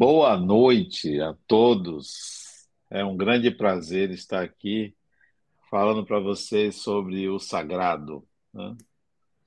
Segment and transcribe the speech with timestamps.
[0.00, 2.68] Boa noite a todos.
[2.88, 4.94] É um grande prazer estar aqui
[5.68, 8.24] falando para vocês sobre o sagrado.
[8.54, 8.76] né?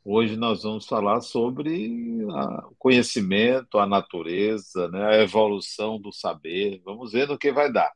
[0.04, 5.20] Hoje nós vamos falar sobre o conhecimento, a natureza, né?
[5.20, 6.82] A evolução do saber.
[6.84, 7.94] Vamos ver no que vai dar.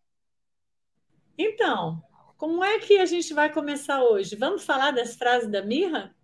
[1.38, 2.02] Então,
[2.38, 4.38] como é que a gente vai começar hoje?
[4.38, 6.16] Vamos falar das frases da Mirra?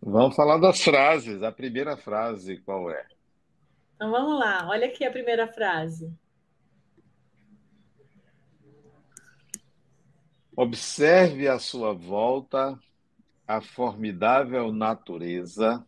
[0.00, 1.42] Vamos falar das frases.
[1.42, 3.06] A primeira frase, qual é?
[3.94, 6.12] Então vamos lá, olha aqui a primeira frase.
[10.56, 12.78] Observe à sua volta
[13.46, 15.84] a formidável natureza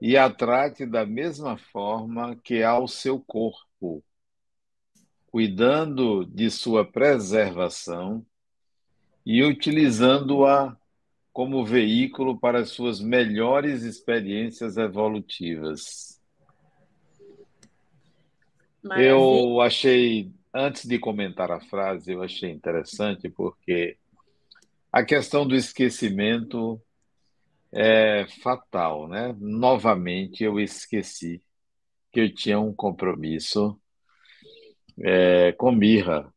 [0.00, 4.04] e a trate da mesma forma que ao seu corpo,
[5.26, 8.24] cuidando de sua preservação
[9.24, 10.76] e utilizando-a
[11.32, 16.15] como veículo para as suas melhores experiências evolutivas.
[18.86, 19.10] Maravilha.
[19.10, 23.96] Eu achei, antes de comentar a frase, eu achei interessante porque
[24.92, 26.80] a questão do esquecimento
[27.72, 29.34] é fatal, né?
[29.38, 31.42] Novamente eu esqueci
[32.12, 33.78] que eu tinha um compromisso
[35.02, 36.32] é, com Mirra.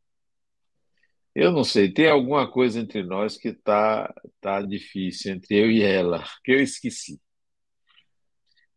[1.32, 5.82] Eu não sei, tem alguma coisa entre nós que tá, tá difícil entre eu e
[5.82, 7.20] ela, que eu esqueci.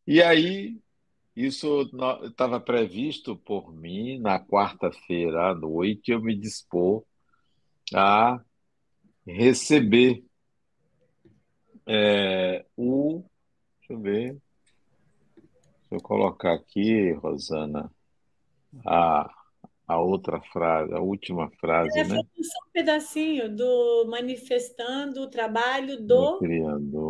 [0.05, 0.77] E aí,
[1.35, 1.89] isso
[2.23, 7.03] estava previsto por mim na quarta-feira à noite, eu me dispor
[7.93, 8.39] a
[9.25, 10.23] receber
[11.87, 13.23] é, o.
[13.79, 14.37] Deixa eu ver,
[15.35, 17.91] deixa eu colocar aqui, Rosana,
[18.85, 19.29] a,
[19.87, 22.15] a outra frase, a última frase, É, né?
[22.15, 26.39] só um pedacinho do manifestando o trabalho Do do.
[26.39, 27.02] Criador,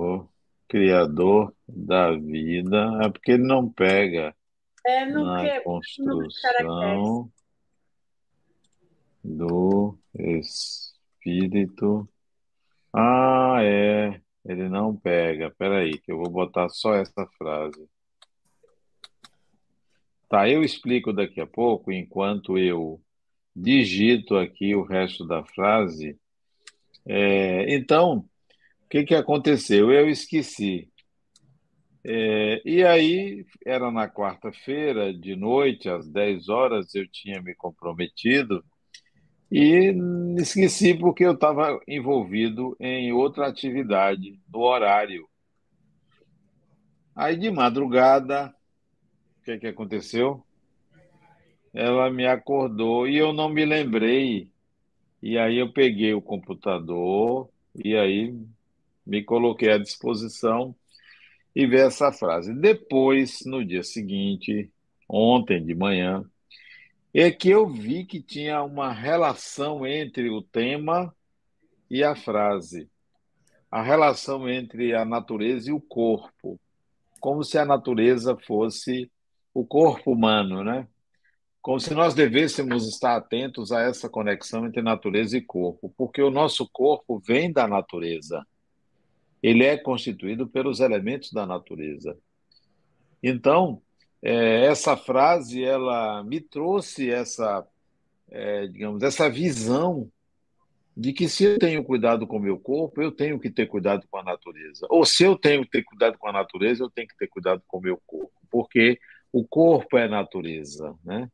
[0.74, 3.00] Criador da vida.
[3.04, 4.36] É porque ele não pega
[4.84, 7.30] É, no na que, construção
[9.23, 12.10] do Espírito.
[12.92, 14.20] Ah, é.
[14.44, 15.54] Ele não pega.
[15.56, 17.88] Peraí, que eu vou botar só essa frase.
[20.28, 23.00] Tá, eu explico daqui a pouco, enquanto eu
[23.56, 26.20] digito aqui o resto da frase.
[27.06, 28.28] É, então,
[28.93, 29.92] que que aconteceu?
[29.92, 30.87] Eu esqueci.
[32.05, 38.64] É, e aí, era na quarta-feira, de noite, às 10 horas, eu tinha me comprometido
[39.52, 39.95] e
[40.37, 45.27] esqueci porque eu estava envolvido em outra atividade, no horário.
[47.15, 48.53] Aí, de madrugada,
[49.39, 50.45] o que que aconteceu?
[51.73, 54.52] Ela me acordou e eu não me lembrei.
[55.20, 58.36] E aí eu peguei o computador e aí
[59.05, 60.75] me coloquei à disposição
[61.55, 62.53] e ver essa frase.
[62.53, 64.71] Depois, no dia seguinte,
[65.08, 66.23] ontem de manhã,
[67.14, 71.14] é que eu vi que tinha uma relação entre o tema
[71.89, 72.89] e a frase,
[73.69, 76.59] a relação entre a natureza e o corpo,
[77.20, 79.11] como se a natureza fosse
[79.53, 80.87] o corpo humano, né?
[81.61, 86.31] Como se nós devêssemos estar atentos a essa conexão entre natureza e corpo, porque o
[86.31, 88.45] nosso corpo vem da natureza.
[89.43, 92.17] Ele é constituído pelos elementos da natureza.
[93.21, 93.81] Então,
[94.21, 97.67] é, essa frase, ela me trouxe essa,
[98.32, 100.09] é, digamos, essa visão
[100.95, 104.08] de que se eu tenho cuidado com o meu corpo, eu tenho que ter cuidado
[104.09, 104.87] com a natureza.
[104.89, 107.61] Ou se eu tenho que ter cuidado com a natureza, eu tenho que ter cuidado
[107.67, 108.99] com o meu corpo, porque
[109.32, 111.30] o corpo é natureza, né?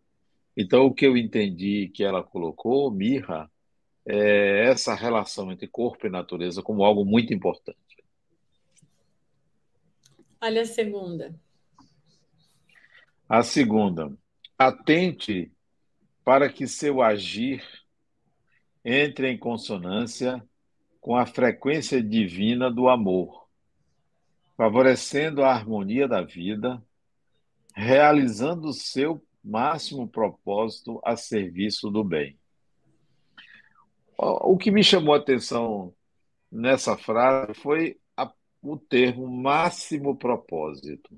[0.55, 3.49] Então, o que eu entendi que ela colocou, Mirra,
[4.05, 7.77] é essa relação entre corpo e natureza como algo muito importante.
[10.41, 11.35] Olha a segunda.
[13.27, 14.17] A segunda,
[14.57, 15.51] atente
[16.23, 17.61] para que seu agir
[18.83, 20.41] entre em consonância
[21.01, 23.49] com a frequência divina do amor,
[24.55, 26.81] favorecendo a harmonia da vida,
[27.75, 32.37] realizando o seu máximo propósito a serviço do bem.
[34.17, 35.93] O que me chamou a atenção
[36.51, 37.99] nessa frase foi
[38.61, 41.17] o termo máximo propósito.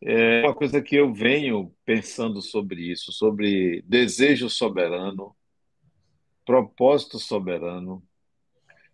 [0.00, 5.34] É uma coisa que eu venho pensando sobre isso, sobre desejo soberano,
[6.44, 8.02] propósito soberano,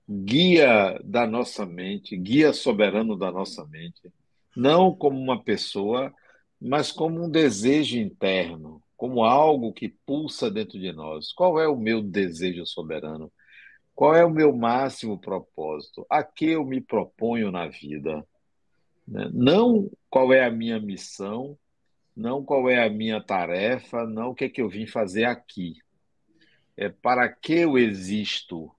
[0.08, 4.12] guia da nossa mente, guia soberano da nossa mente,
[4.54, 6.12] não como uma pessoa,
[6.60, 11.32] mas como um desejo interno, como algo que pulsa dentro de nós.
[11.32, 13.32] Qual é o meu desejo soberano?
[13.98, 16.06] Qual é o meu máximo propósito?
[16.08, 18.24] A que eu me proponho na vida?
[19.04, 21.58] Não qual é a minha missão,
[22.14, 25.78] não qual é a minha tarefa, não o que é que eu vim fazer aqui.
[26.76, 28.70] É para que eu existo?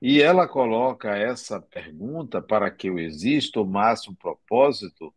[0.00, 5.12] E ela coloca essa pergunta, para que eu existo, o máximo propósito,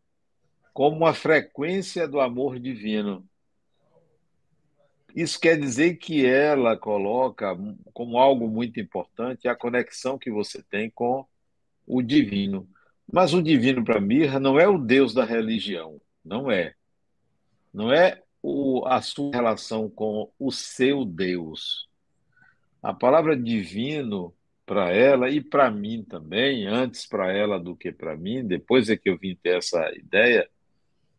[0.74, 3.29] como uma frequência do amor divino.
[5.16, 7.58] Isso quer dizer que ela coloca
[7.94, 11.26] como algo muito importante a conexão que você tem com
[11.86, 12.70] o divino.
[13.12, 16.76] Mas o divino para Mirra não é o Deus da religião, não é.
[17.74, 21.90] Não é o, a sua relação com o seu Deus.
[22.82, 24.34] A palavra divino
[24.66, 28.96] para ela e para mim também, antes para ela do que para mim, depois é
[28.96, 30.48] que eu vim ter essa ideia,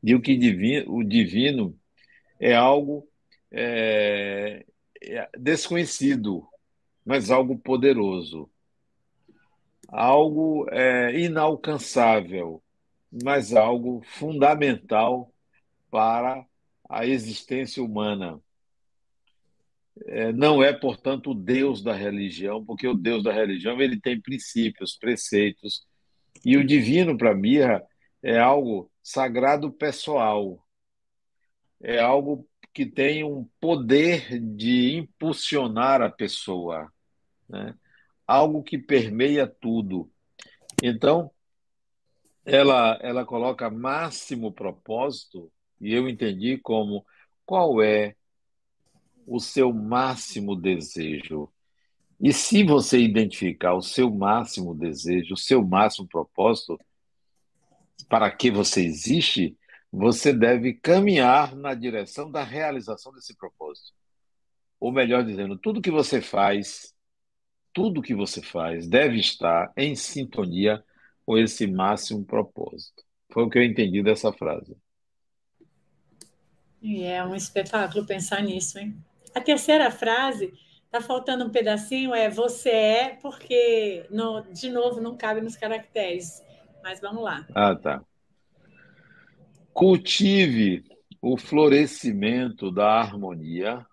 [0.01, 1.77] de o que divino, o divino
[2.39, 3.10] é algo
[3.51, 4.65] é,
[5.03, 6.47] é desconhecido,
[7.05, 8.51] mas algo poderoso,
[9.89, 12.63] algo é, inalcançável,
[13.23, 15.33] mas algo fundamental
[15.91, 16.47] para
[16.89, 18.41] a existência humana.
[20.07, 24.21] É, não é, portanto, o Deus da religião, porque o Deus da religião ele tem
[24.21, 25.87] princípios, preceitos,
[26.45, 27.83] e o divino para Mirra
[28.23, 30.65] é algo sagrado pessoal,
[31.83, 36.91] é algo que tem um poder de impulsionar a pessoa,
[37.49, 37.75] né?
[38.27, 40.11] algo que permeia tudo.
[40.83, 41.31] Então,
[42.45, 45.51] ela, ela coloca máximo propósito,
[45.81, 47.05] e eu entendi como
[47.45, 48.15] qual é
[49.27, 51.49] o seu máximo desejo.
[52.21, 56.79] E se você identificar o seu máximo desejo, o seu máximo propósito,
[58.09, 59.57] para que você existe,
[59.93, 63.93] você deve caminhar na direção da realização desse propósito.
[64.79, 66.95] Ou melhor dizendo, tudo que você faz,
[67.73, 70.83] tudo que você faz deve estar em sintonia
[71.27, 73.03] com esse máximo propósito.
[73.33, 74.77] Foi o que eu entendi dessa frase.
[76.81, 78.97] E é um espetáculo pensar nisso, hein?
[79.35, 80.53] A terceira frase,
[80.91, 86.43] tá faltando um pedacinho, é você é, porque, no, de novo, não cabe nos caracteres.
[86.83, 87.47] Mas vamos lá.
[87.55, 88.03] Ah, tá.
[89.81, 90.85] Cultive
[91.23, 93.87] o florescimento da harmonia,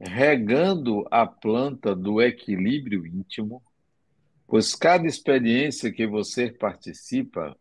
[0.00, 3.62] regando a planta do equilíbrio íntimo,
[4.44, 7.56] pois cada experiência que você participa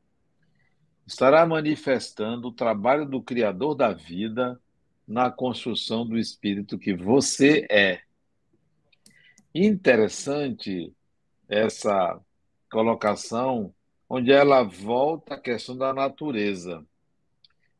[1.05, 4.59] estará manifestando o trabalho do Criador da vida
[5.07, 8.01] na construção do espírito que você é.
[9.53, 10.91] Interessante
[11.47, 12.19] essa
[12.71, 13.71] colocação,
[14.09, 16.83] onde ela volta à questão da natureza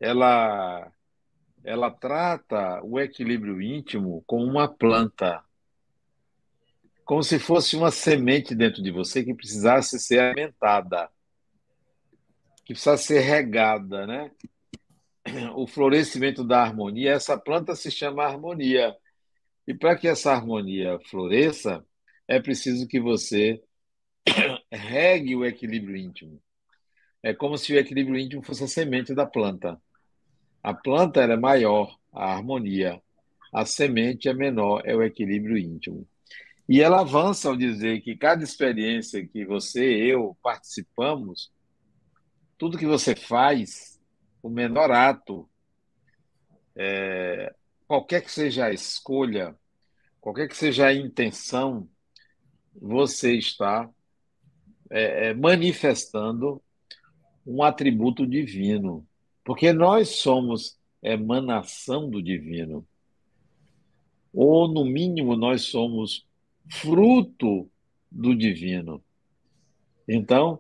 [0.02, 0.92] ela
[1.64, 5.44] ela trata o equilíbrio íntimo como uma planta,
[7.06, 11.08] como se fosse uma semente dentro de você que precisasse ser alimentada,
[12.66, 14.32] que precisasse ser regada, né?
[15.56, 18.96] O florescimento da harmonia, essa planta se chama harmonia.
[19.68, 21.86] E para que essa harmonia floresça,
[22.28, 23.62] é preciso que você
[24.72, 26.42] regue o equilíbrio íntimo.
[27.22, 29.80] É como se o equilíbrio íntimo fosse a semente da planta.
[30.64, 33.02] A planta é maior, a harmonia.
[33.54, 36.08] A semente é menor, é o equilíbrio íntimo.
[36.70, 41.52] E ela avança ao dizer que cada experiência que você e eu participamos,
[42.58, 44.00] tudo que você faz,
[44.42, 45.50] o menor ato,
[46.76, 47.54] é,
[47.88, 49.54] qualquer que seja a escolha,
[50.22, 51.90] qualquer que seja a intenção,
[52.74, 53.90] você está
[54.90, 56.62] é, é manifestando
[57.46, 59.06] um atributo divino.
[59.44, 62.86] Porque nós somos emanação do divino.
[64.34, 66.26] Ou, no mínimo, nós somos
[66.70, 67.70] fruto
[68.10, 69.04] do divino.
[70.08, 70.60] Então,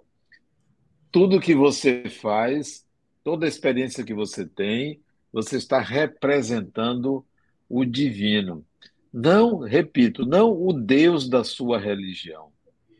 [1.12, 2.86] tudo que você faz,
[3.24, 5.00] toda experiência que você tem,
[5.32, 7.26] você está representando
[7.70, 8.66] o divino.
[9.14, 12.52] Não, repito, não o Deus da sua religião,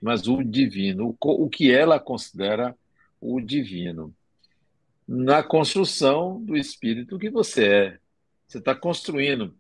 [0.02, 2.78] mas o divino, o que ela considera
[3.20, 4.14] o divino
[5.08, 8.00] na construção do espírito que você é.
[8.48, 9.56] Você está construindo.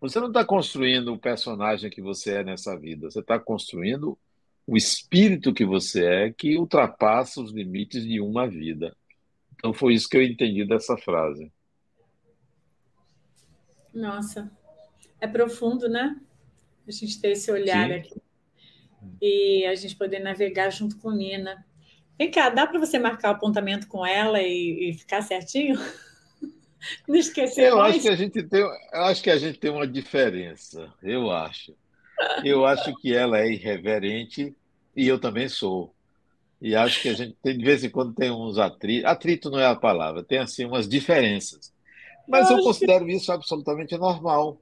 [0.00, 3.10] Você não está construindo o personagem que você é nessa vida.
[3.10, 4.18] Você está construindo
[4.66, 8.96] o espírito que você é, que ultrapassa os limites de uma vida.
[9.54, 11.50] Então foi isso que eu entendi dessa frase.
[13.92, 14.50] Nossa,
[15.20, 16.20] é profundo, né?
[16.86, 17.94] A gente ter esse olhar Sim.
[17.94, 18.22] aqui
[19.20, 21.64] e a gente poder navegar junto com Nina.
[22.18, 25.78] Vem cá, dá para você marcar o apontamento com ela e, e ficar certinho?
[27.08, 27.94] Não esquecer eu mais?
[27.94, 31.74] Acho que a gente tem, eu acho que a gente tem uma diferença, eu acho.
[32.44, 34.54] Eu acho que ela é irreverente
[34.96, 35.94] e eu também sou.
[36.60, 39.04] E acho que a gente tem, de vez em quando tem uns atritos.
[39.04, 41.72] Atrito não é a palavra, tem assim umas diferenças.
[42.26, 44.60] Mas eu considero isso absolutamente normal.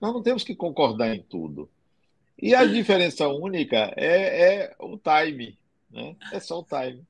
[0.00, 1.68] Nós não temos que concordar em tudo.
[2.40, 5.58] E a diferença única é, é o time,
[5.92, 6.16] né?
[6.32, 7.02] É só o time.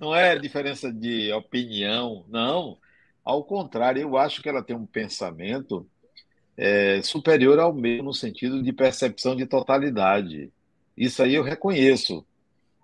[0.00, 2.78] Não é diferença de opinião, não.
[3.24, 5.86] Ao contrário, eu acho que ela tem um pensamento
[6.56, 10.50] é, superior ao meu no sentido de percepção de totalidade.
[10.96, 12.24] Isso aí eu reconheço.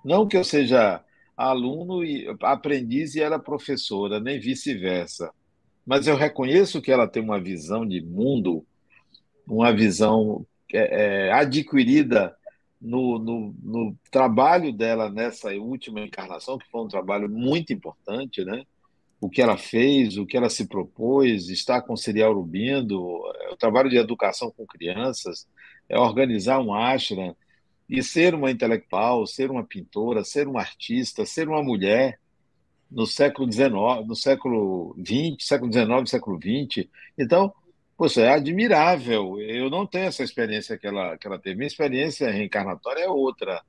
[0.04, 1.02] Não que eu seja
[1.36, 5.32] aluno e aprendiz e ela professora, nem vice-versa.
[5.86, 8.64] Mas eu reconheço que ela tem uma visão de mundo,
[9.46, 12.36] uma visão é, é, adquirida
[12.82, 18.64] no, no, no, trabalho dela nessa última encarnação, que foi um trabalho muito importante, né?
[19.20, 23.56] O que ela fez, o que ela se propôs, está com Serial Rubindo, é o
[23.56, 25.46] trabalho de educação com crianças,
[25.88, 27.36] é organizar um ashram,
[27.88, 32.18] e ser uma intelectual, ser uma pintora, ser uma artista, ser uma mulher
[32.90, 33.70] no século XIX,
[34.06, 36.88] no século XX, século XIX, século XX.
[37.18, 37.52] Então,
[38.02, 39.40] poxa, é admirável.
[39.40, 41.54] Eu não tenho essa experiência que ela, que ela teve.
[41.54, 43.62] Minha experiência reencarnatória é outra.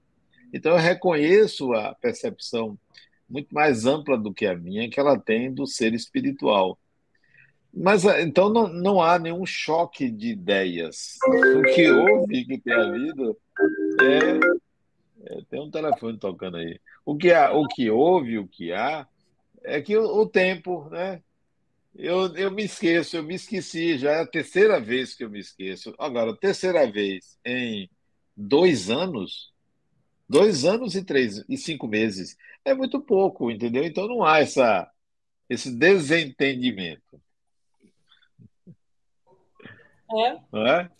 [0.52, 2.76] Então, eu reconheço a percepção
[3.30, 6.80] muito mais ampla do que a minha que ela tem do ser espiritual.
[7.72, 11.16] Mas então não, não há nenhum choque de ideias.
[11.28, 13.38] O que houve, que tem havido,
[14.02, 16.80] é, é, tem um telefone tocando aí.
[17.06, 19.08] O que, há, o que houve, o que há,
[19.64, 21.22] é que o, o tempo, né?
[21.96, 25.40] Eu, eu me esqueço, eu me esqueci, já é a terceira vez que eu me
[25.40, 25.94] esqueço.
[26.00, 27.90] Agora, terceira vez em
[28.36, 29.54] dois anos,
[30.28, 32.36] dois anos e três e cinco meses,
[32.66, 33.84] é muito pouco, entendeu?
[33.84, 34.90] Então não há essa,
[35.48, 37.22] esse desentendimento.
[40.16, 40.40] É.
[40.52, 40.92] Não é?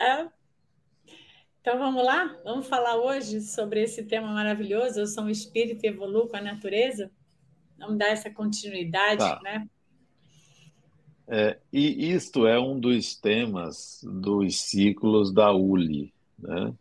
[0.00, 0.28] É.
[1.60, 2.36] Então vamos lá?
[2.44, 5.00] Vamos falar hoje sobre esse tema maravilhoso.
[5.00, 7.10] Eu sou um espírito e evoluo com a natureza.
[7.78, 9.40] Vamos dar essa continuidade, tá.
[9.42, 9.66] né?
[11.26, 16.12] É, e isto é um dos temas dos ciclos da ULI.
[16.38, 16.74] Né?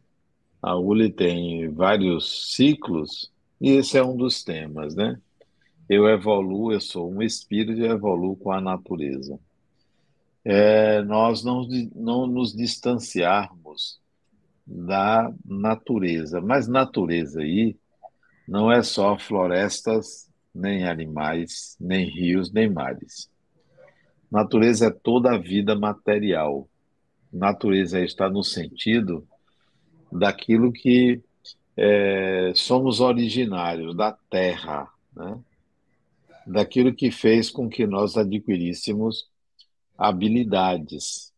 [0.62, 4.96] A ULI tem vários ciclos e esse é um dos temas.
[4.96, 5.20] Né?
[5.90, 9.40] Eu evoluo, eu sou um espírito e evoluo com a natureza.
[10.44, 14.00] É, nós não, não nos distanciarmos
[14.66, 16.42] da natureza.
[16.42, 17.78] Mas natureza aí
[18.48, 23.30] não é só florestas, nem animais, nem rios, nem mares.
[24.34, 26.68] Natureza é toda a vida material.
[27.32, 29.28] Natureza está no sentido
[30.12, 31.22] daquilo que
[31.78, 35.40] é, somos originários, da terra, né?
[36.48, 39.30] daquilo que fez com que nós adquiríssemos
[39.96, 41.32] habilidades.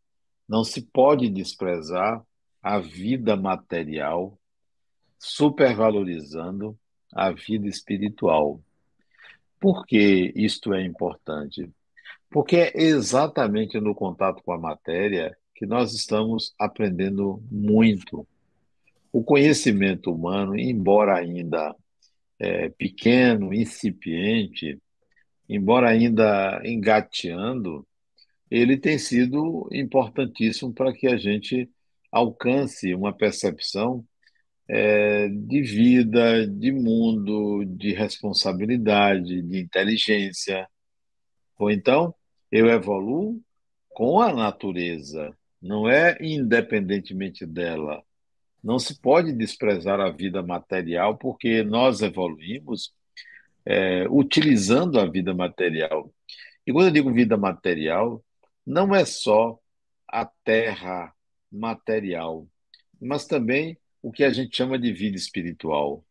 [0.48, 2.24] Não se pode desprezar
[2.64, 4.40] a vida material,
[5.20, 6.80] supervalorizando
[7.14, 8.62] a vida espiritual.
[9.60, 11.70] Por que isto é importante?
[12.36, 18.28] Porque é exatamente no contato com a matéria que nós estamos aprendendo muito.
[19.10, 21.74] O conhecimento humano, embora ainda
[22.38, 24.78] é, pequeno, incipiente,
[25.48, 27.88] embora ainda engateando,
[28.52, 31.70] ele tem sido importantíssimo para que a gente
[32.12, 34.06] alcance uma percepção
[34.68, 40.68] é, de vida, de mundo, de responsabilidade, de inteligência.
[41.58, 42.14] Ou então,
[42.56, 43.42] eu evoluo
[43.90, 48.02] com a natureza, não é independentemente dela.
[48.64, 52.94] Não se pode desprezar a vida material, porque nós evoluímos
[53.66, 56.10] é, utilizando a vida material.
[56.66, 58.24] E quando eu digo vida material,
[58.66, 59.60] não é só
[60.08, 61.14] a terra,
[61.52, 62.48] material,
[63.02, 66.04] mas também o que a gente chama de vida espiritual.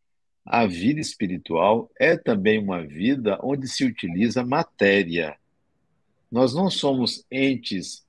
[0.45, 5.39] A vida espiritual é também uma vida onde se utiliza matéria.
[6.35, 8.05] Nós não somos entes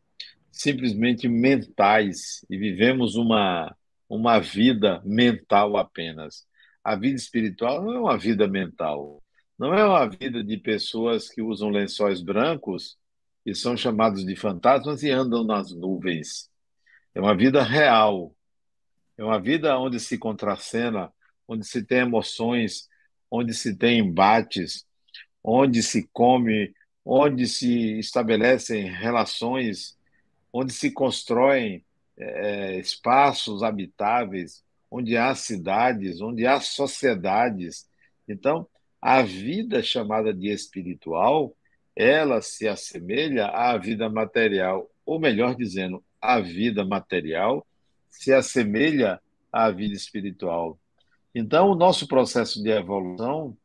[0.51, 3.77] simplesmente mentais e vivemos uma,
[4.10, 6.44] uma vida mental apenas.
[6.84, 9.22] A vida espiritual não é uma vida mental.
[9.60, 12.98] Não é uma vida de pessoas que usam lençóis brancos
[13.46, 16.50] e são chamados de fantasmas e andam nas nuvens.
[17.13, 18.36] É uma vida real.
[19.20, 21.13] É uma vida onde se contracena,
[21.48, 22.89] onde se tem emoções,
[23.29, 24.84] onde se tem embates,
[25.44, 26.74] onde se come,
[27.05, 29.95] onde se estabelecem relações,
[30.51, 31.85] onde se constroem
[32.17, 37.88] é, espaços habitáveis, onde há cidades, onde há sociedades.
[38.27, 38.67] Então,
[39.00, 41.55] a vida chamada de espiritual,
[41.95, 47.65] ela se assemelha à vida material, ou melhor dizendo, a vida material
[48.09, 49.21] se assemelha
[49.51, 50.79] à vida espiritual.
[51.35, 53.55] Então, o nosso processo de evolução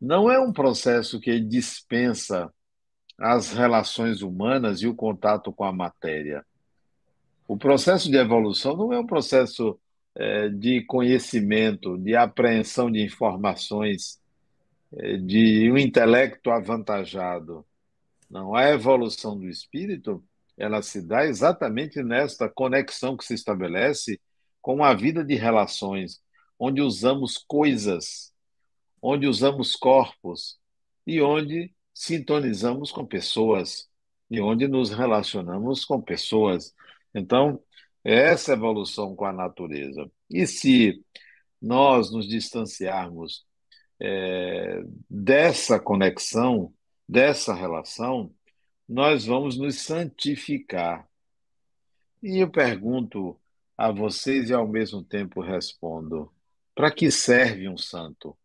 [0.00, 2.52] não é um processo que dispensa
[3.18, 6.44] as relações humanas e o contato com a matéria.
[7.46, 9.78] O processo de evolução não é um processo
[10.14, 14.20] é, de conhecimento, de apreensão de informações,
[14.92, 17.64] é, de um intelecto avantajado.
[18.30, 20.24] Não, a evolução do espírito,
[20.56, 24.20] ela se dá exatamente nesta conexão que se estabelece
[24.62, 26.20] com a vida de relações,
[26.58, 28.32] onde usamos coisas,
[29.02, 30.58] onde usamos corpos
[31.06, 33.88] e onde sintonizamos com pessoas
[34.30, 36.74] e onde nos relacionamos com pessoas.
[37.14, 37.62] Então,
[38.02, 40.10] essa evolução com a natureza.
[40.28, 41.02] E se
[41.62, 43.46] nós nos distanciarmos
[44.00, 46.74] é, dessa conexão,
[47.08, 48.34] dessa relação,
[48.88, 51.08] nós vamos nos santificar.
[52.22, 53.38] E eu pergunto
[53.76, 56.32] a vocês e ao mesmo tempo respondo:
[56.74, 58.36] para que serve um santo?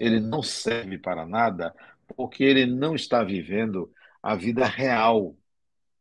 [0.00, 1.74] Ele não serve para nada
[2.16, 3.90] porque ele não está vivendo
[4.22, 5.36] a vida real.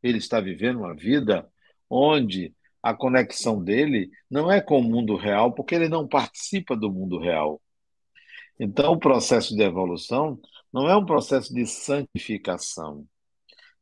[0.01, 1.47] Ele está vivendo uma vida
[1.89, 6.91] onde a conexão dele não é com o mundo real, porque ele não participa do
[6.91, 7.61] mundo real.
[8.59, 10.39] Então, o processo de evolução
[10.71, 13.05] não é um processo de santificação,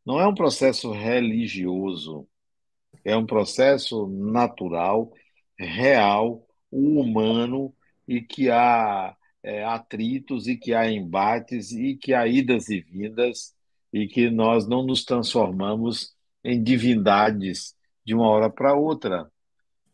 [0.06, 2.28] não é um processo religioso,
[3.04, 5.12] é um processo natural,
[5.58, 7.74] real, humano
[8.08, 13.54] e que há é, atritos e que há embates e que há idas e vindas
[13.94, 19.32] e que nós não nos transformamos em divindades de uma hora para outra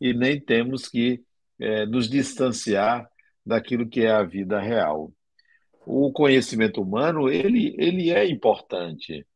[0.00, 1.22] e nem temos que
[1.60, 3.06] é, nos distanciar
[3.44, 5.12] daquilo que é a vida real.
[5.84, 9.26] O conhecimento humano ele, ele é importante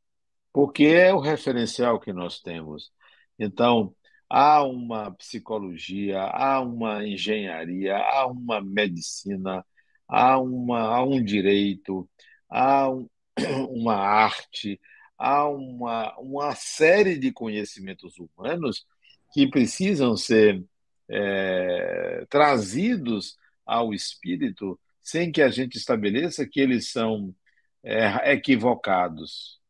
[0.52, 2.90] porque é o referencial que nós temos.
[3.38, 3.94] Então,
[4.30, 9.62] há uma psicologia, há uma engenharia, há uma medicina,
[10.08, 12.08] há, uma, há um direito,
[12.48, 13.08] há um,
[13.70, 14.80] uma arte,
[15.18, 18.86] há uma, uma série de conhecimentos humanos
[19.32, 20.64] que precisam ser
[21.08, 27.34] é, trazidos ao espírito sem que a gente estabeleça que eles são
[27.82, 29.60] é, equivocados.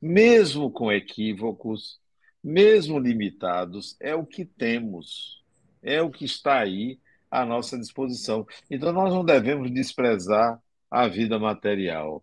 [0.00, 2.00] Mesmo com equívocos,
[2.42, 5.44] mesmo limitados, é o que temos,
[5.82, 6.98] é o que está aí
[7.32, 8.46] à nossa disposição.
[8.70, 12.22] Então, nós não devemos desprezar a vida material.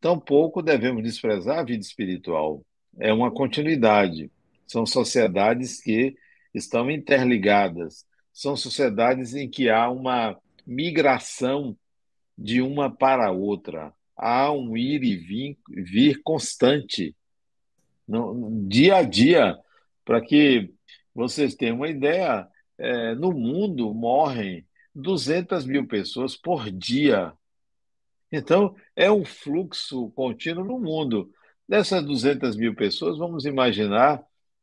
[0.00, 2.64] Tampouco devemos desprezar a vida espiritual.
[2.98, 4.32] É uma continuidade.
[4.66, 6.16] São sociedades que
[6.52, 8.04] estão interligadas.
[8.32, 11.76] São sociedades em que há uma migração
[12.36, 13.92] de uma para outra.
[14.16, 17.14] Há um ir e vir, vir constante,
[18.06, 19.56] no, dia a dia.
[20.04, 20.72] Para que
[21.14, 27.32] vocês tenham uma ideia, é, no mundo morrem 200 mil pessoas por dia
[28.30, 31.32] então, é um fluxo contínuo no mundo.
[31.68, 34.22] Dessas 200 mil pessoas, vamos imaginar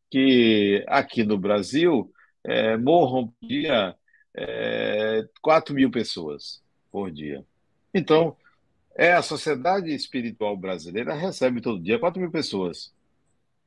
[0.10, 2.12] que aqui no Brasil
[2.43, 3.95] é, morram por dia
[4.36, 7.45] é, 4 mil pessoas por dia.
[7.93, 8.38] Então,
[8.95, 12.93] é a sociedade espiritual brasileira recebe todo dia 4 mil pessoas.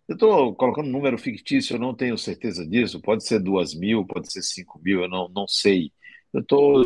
[0.09, 3.01] Eu estou colocando um número fictício, eu não tenho certeza disso.
[3.01, 5.93] Pode ser 2 mil, pode ser 5 mil, eu não, não sei.
[6.33, 6.85] Eu estou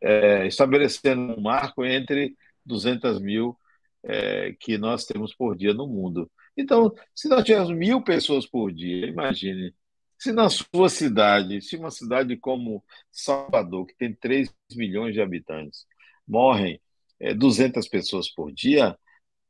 [0.00, 3.58] é, estabelecendo um marco entre 200 mil
[4.02, 6.30] é, que nós temos por dia no mundo.
[6.56, 9.74] Então, se nós tivermos mil pessoas por dia, imagine,
[10.18, 15.86] se na sua cidade, se uma cidade como Salvador, que tem 3 milhões de habitantes,
[16.26, 16.80] morrem
[17.20, 18.96] é, 200 pessoas por dia,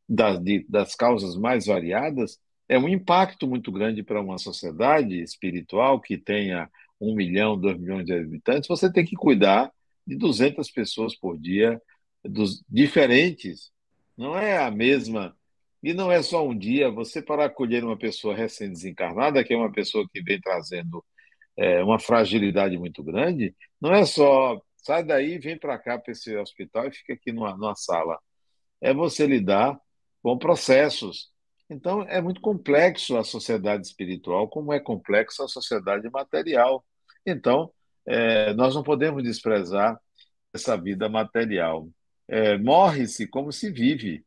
[0.09, 2.39] das, de, das causas mais variadas,
[2.73, 8.07] é um impacto muito grande para uma sociedade espiritual que tenha um milhão, dois milhões
[8.07, 8.69] de habitantes.
[8.69, 9.71] Você tem que cuidar
[10.07, 11.81] de 200 pessoas por dia
[12.25, 13.71] dos diferentes,
[14.17, 15.37] não é a mesma.
[15.83, 19.73] E não é só um dia, você para acolher uma pessoa recém-desencarnada, que é uma
[19.73, 21.05] pessoa que vem trazendo
[21.57, 26.35] é, uma fragilidade muito grande, não é só sai daí, vem para cá para esse
[26.37, 28.19] hospital e fica aqui numa, numa sala.
[28.81, 29.79] É você lidar
[30.23, 31.31] com processos.
[31.71, 36.85] Então, é muito complexo a sociedade espiritual, como é complexo a sociedade material.
[37.25, 37.73] Então,
[38.07, 39.99] é, nós não podemos desprezar
[40.53, 41.89] essa vida material
[42.33, 44.25] é, morre-se como se vive.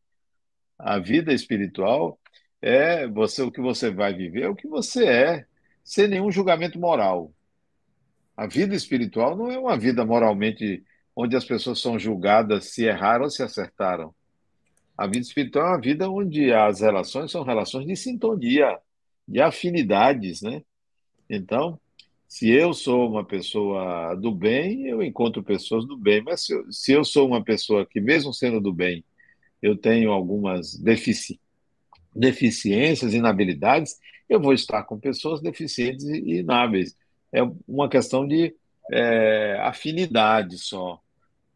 [0.78, 2.19] A vida espiritual
[2.62, 5.45] é você o que você vai viver, é o que você é,
[5.84, 7.34] sem nenhum julgamento moral.
[8.38, 10.84] A vida espiritual não é uma vida moralmente
[11.15, 14.13] onde as pessoas são julgadas se erraram ou se acertaram.
[14.97, 18.79] A vida espiritual é uma vida onde as relações são relações de sintonia,
[19.27, 20.63] de afinidades, né?
[21.29, 21.79] Então,
[22.27, 26.71] se eu sou uma pessoa do bem, eu encontro pessoas do bem, mas se eu,
[26.71, 29.03] se eu sou uma pessoa que, mesmo sendo do bem,
[29.62, 31.39] eu tenho algumas defici
[32.15, 36.95] deficiências, inabilidades, eu vou estar com pessoas deficientes e inábeis.
[37.31, 38.55] É uma questão de
[38.91, 41.01] é, afinidade só.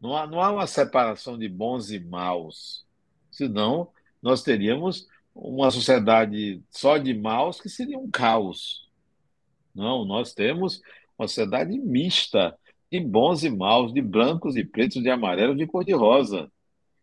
[0.00, 2.84] Não há, não há uma separação de bons e maus.
[3.30, 3.88] Senão,
[4.22, 8.88] nós teríamos uma sociedade só de maus que seria um caos.
[9.74, 10.80] Não, nós temos
[11.18, 12.58] uma sociedade mista
[12.90, 16.50] de bons e maus, de brancos e pretos, de amarelos, de cor-de-rosa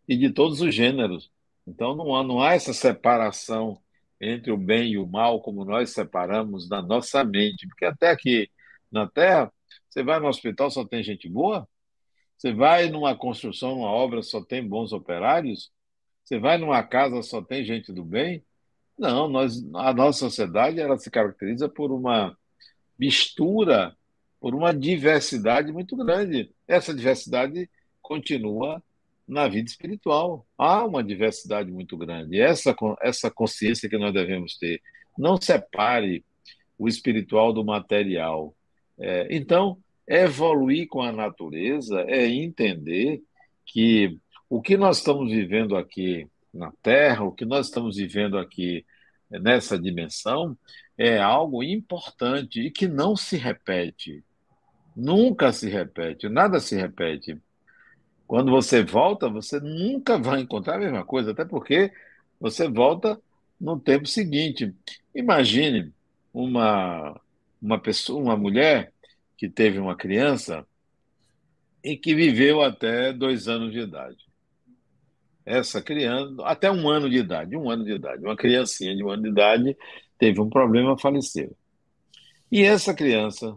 [0.06, 1.30] e de todos os gêneros.
[1.66, 3.80] Então não há, não há essa separação
[4.20, 8.50] entre o bem e o mal como nós separamos na nossa mente, porque até aqui
[8.90, 9.52] na Terra,
[9.88, 11.68] você vai no hospital só tem gente boa,
[12.36, 15.70] você vai numa construção, numa obra só tem bons operários,
[16.28, 18.44] você vai numa casa só tem gente do bem.
[18.98, 22.36] Não, nós, a nossa sociedade ela se caracteriza por uma
[22.98, 23.96] mistura,
[24.38, 26.52] por uma diversidade muito grande.
[26.66, 27.70] Essa diversidade
[28.02, 28.82] continua
[29.26, 30.46] na vida espiritual.
[30.58, 32.38] Há uma diversidade muito grande.
[32.38, 34.82] Essa, essa consciência que nós devemos ter.
[35.16, 36.22] Não separe
[36.76, 38.54] o espiritual do material.
[38.98, 43.22] É, então, evoluir com a natureza é entender
[43.64, 48.84] que o que nós estamos vivendo aqui na Terra, o que nós estamos vivendo aqui
[49.30, 50.56] nessa dimensão,
[50.96, 54.24] é algo importante e que não se repete.
[54.96, 57.40] Nunca se repete, nada se repete.
[58.26, 61.92] Quando você volta, você nunca vai encontrar a mesma coisa, até porque
[62.40, 63.20] você volta
[63.60, 64.74] no tempo seguinte.
[65.14, 65.92] Imagine
[66.32, 67.20] uma,
[67.60, 68.92] uma pessoa, uma mulher
[69.36, 70.66] que teve uma criança
[71.82, 74.27] e que viveu até dois anos de idade.
[75.48, 79.10] Essa criança, até um ano de idade, um ano de idade, uma criancinha de um
[79.10, 79.76] ano de idade
[80.18, 81.56] teve um problema, faleceu.
[82.50, 83.56] E essa criança,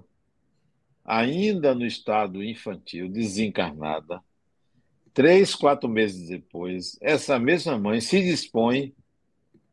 [1.03, 4.21] ainda no estado infantil, desencarnada,
[5.13, 8.93] Três, quatro meses depois, essa mesma mãe se dispõe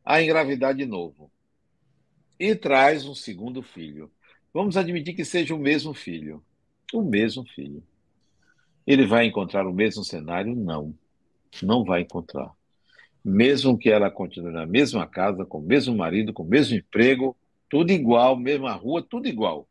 [0.03, 1.31] a engravidar de novo
[2.37, 4.11] e traz um segundo filho.
[4.53, 6.43] Vamos admitir que seja o mesmo filho.
[6.93, 7.81] O mesmo filho.
[8.85, 10.53] Ele vai encontrar o mesmo cenário?
[10.53, 10.93] Não.
[11.61, 12.51] Não vai encontrar.
[13.23, 17.35] Mesmo que ela continue na mesma casa, com o mesmo marido, com o mesmo emprego,
[17.69, 19.67] tudo igual, mesma rua, tudo igual.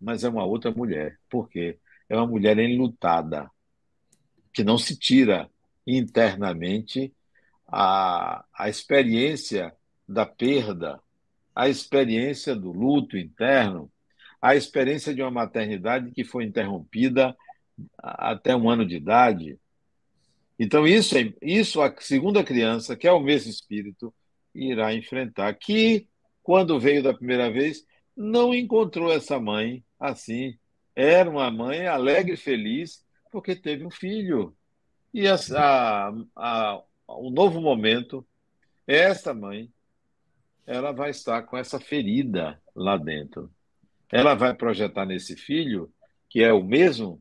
[0.00, 1.18] Mas é uma outra mulher.
[1.30, 1.78] Por quê?
[2.08, 3.50] É uma mulher enlutada
[4.52, 5.48] que não se tira
[5.86, 7.12] internamente
[7.66, 9.74] a, a experiência
[10.06, 11.00] da perda,
[11.54, 13.90] a experiência do luto interno,
[14.40, 17.36] a experiência de uma maternidade que foi interrompida
[17.98, 19.58] até um ano de idade.
[20.62, 24.14] Então, isso, é, isso a segunda criança, que é o mesmo espírito,
[24.54, 25.52] irá enfrentar.
[25.54, 26.06] Que,
[26.40, 27.84] quando veio da primeira vez,
[28.16, 30.56] não encontrou essa mãe assim.
[30.94, 34.56] Era uma mãe alegre e feliz, porque teve um filho.
[35.12, 38.24] E a, a, o novo momento,
[38.86, 39.68] esta mãe,
[40.64, 43.50] ela vai estar com essa ferida lá dentro.
[44.12, 45.92] Ela vai projetar nesse filho,
[46.30, 47.20] que é o mesmo,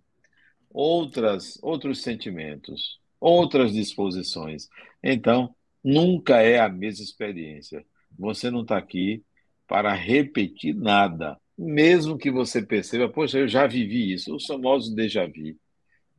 [0.70, 4.68] outras, outros sentimentos, outras disposições.
[5.04, 7.86] Então, nunca é a mesma experiência.
[8.18, 9.24] Você não está aqui
[9.68, 15.26] para repetir nada, mesmo que você perceba, poxa, eu já vivi isso, os famosos déjà
[15.26, 15.56] vu.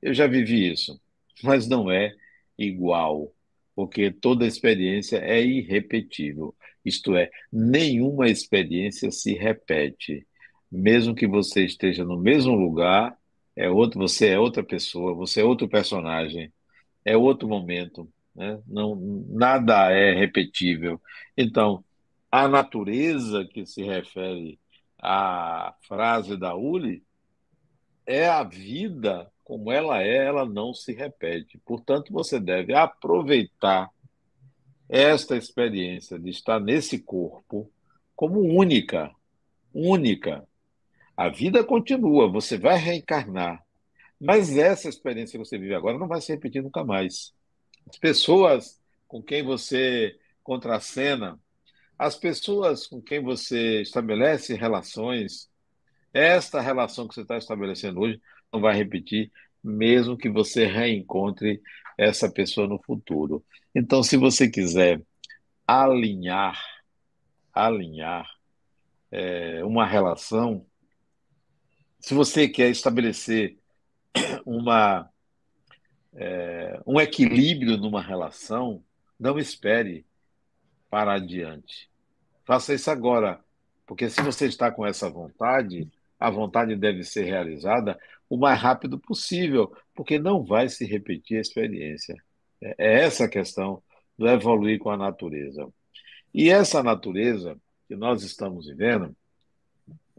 [0.01, 1.01] Eu já vivi isso,
[1.43, 2.15] mas não é
[2.57, 3.33] igual,
[3.75, 6.55] porque toda experiência é irrepetível.
[6.85, 10.27] Isto é, nenhuma experiência se repete.
[10.71, 13.17] Mesmo que você esteja no mesmo lugar,
[13.55, 16.53] é outro, você é outra pessoa, você é outro personagem,
[17.05, 18.61] é outro momento, né?
[18.67, 18.97] Não,
[19.29, 21.01] nada é repetível.
[21.37, 21.85] Então,
[22.31, 24.59] a natureza que se refere
[24.99, 27.03] à frase da Uli
[28.07, 31.59] é a vida como ela é, ela não se repete.
[31.65, 33.91] Portanto, você deve aproveitar
[34.88, 37.71] esta experiência de estar nesse corpo
[38.15, 39.11] como única,
[39.75, 40.47] única.
[41.17, 43.62] A vida continua, você vai reencarnar,
[44.22, 47.35] mas essa experiência que você vive agora não vai se repetir nunca mais.
[47.90, 51.40] As pessoas com quem você contracena,
[51.98, 55.50] as pessoas com quem você estabelece relações,
[56.14, 59.32] esta relação que você está estabelecendo hoje não vai repetir,
[59.62, 61.61] mesmo que você reencontre
[61.98, 63.44] essa pessoa no futuro.
[63.74, 65.02] Então, se você quiser
[65.66, 66.62] alinhar,
[67.52, 68.30] alinhar
[69.11, 70.64] é, uma relação,
[71.98, 73.61] se você quer estabelecer
[74.44, 75.09] uma,
[76.14, 78.83] é, um equilíbrio numa relação,
[79.18, 80.05] não espere
[80.90, 81.90] para adiante.
[82.44, 83.40] Faça isso agora,
[83.87, 87.98] porque se você está com essa vontade, a vontade deve ser realizada
[88.29, 92.16] o mais rápido possível, porque não vai se repetir a experiência.
[92.61, 93.83] É, é essa a questão
[94.16, 95.68] do evoluir com a natureza.
[96.33, 99.14] E essa natureza que nós estamos vivendo,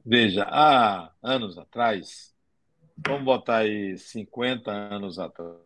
[0.05, 2.32] veja, há anos atrás,
[2.97, 5.57] vamos botar aí 50 anos atrás,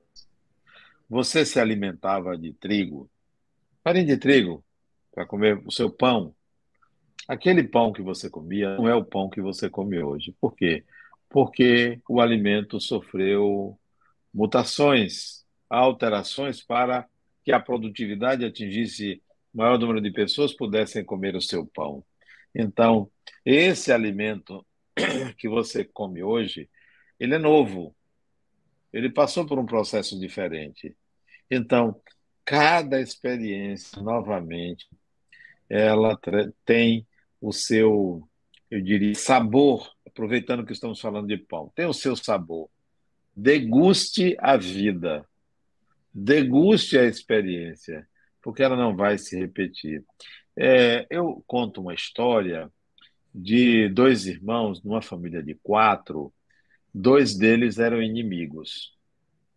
[1.09, 3.09] você se alimentava de trigo,
[3.83, 4.63] farinha de trigo,
[5.13, 6.35] para comer o seu pão.
[7.27, 10.35] Aquele pão que você comia não é o pão que você come hoje.
[10.39, 10.85] Por quê?
[11.29, 13.77] Porque o alimento sofreu
[14.33, 17.07] mutações, alterações para
[17.43, 19.21] que a produtividade atingisse
[19.53, 22.03] o maior número de pessoas pudessem comer o seu pão.
[22.53, 23.09] Então,
[23.45, 24.65] esse alimento
[25.37, 26.69] que você come hoje,
[27.19, 27.95] ele é novo.
[28.91, 30.95] Ele passou por um processo diferente.
[31.49, 31.99] Então,
[32.43, 34.87] cada experiência, novamente,
[35.69, 36.17] ela
[36.65, 37.05] tem
[37.41, 38.27] o seu,
[38.71, 42.69] eu diria, sabor, aproveitando que estamos falando de pão, tem o seu sabor.
[43.35, 45.27] Deguste a vida,
[46.13, 48.07] deguste a experiência,
[48.41, 50.03] porque ela não vai se repetir.
[50.55, 52.71] É, eu conto uma história
[53.33, 56.33] de dois irmãos numa família de quatro,
[56.97, 58.93] dois deles eram inimigos.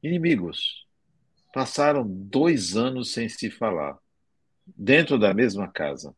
[0.02, 0.86] Inimigos.
[1.52, 3.98] Passaram dois anos sem se falar,
[4.66, 6.14] dentro da mesma casa.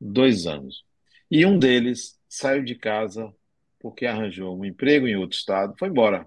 [0.00, 0.84] Dois anos.
[1.30, 3.32] E um deles saiu de casa
[3.80, 6.24] porque arranjou um emprego em outro estado, foi embora.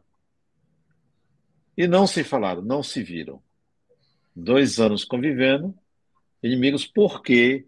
[1.78, 3.42] E não se falaram, não se viram.
[4.36, 5.74] Dois anos convivendo,
[6.44, 7.66] inimigos, por quê?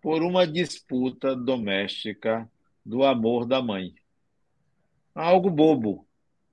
[0.00, 2.50] Por uma disputa doméstica
[2.84, 3.94] do amor da mãe.
[5.18, 6.06] Algo bobo,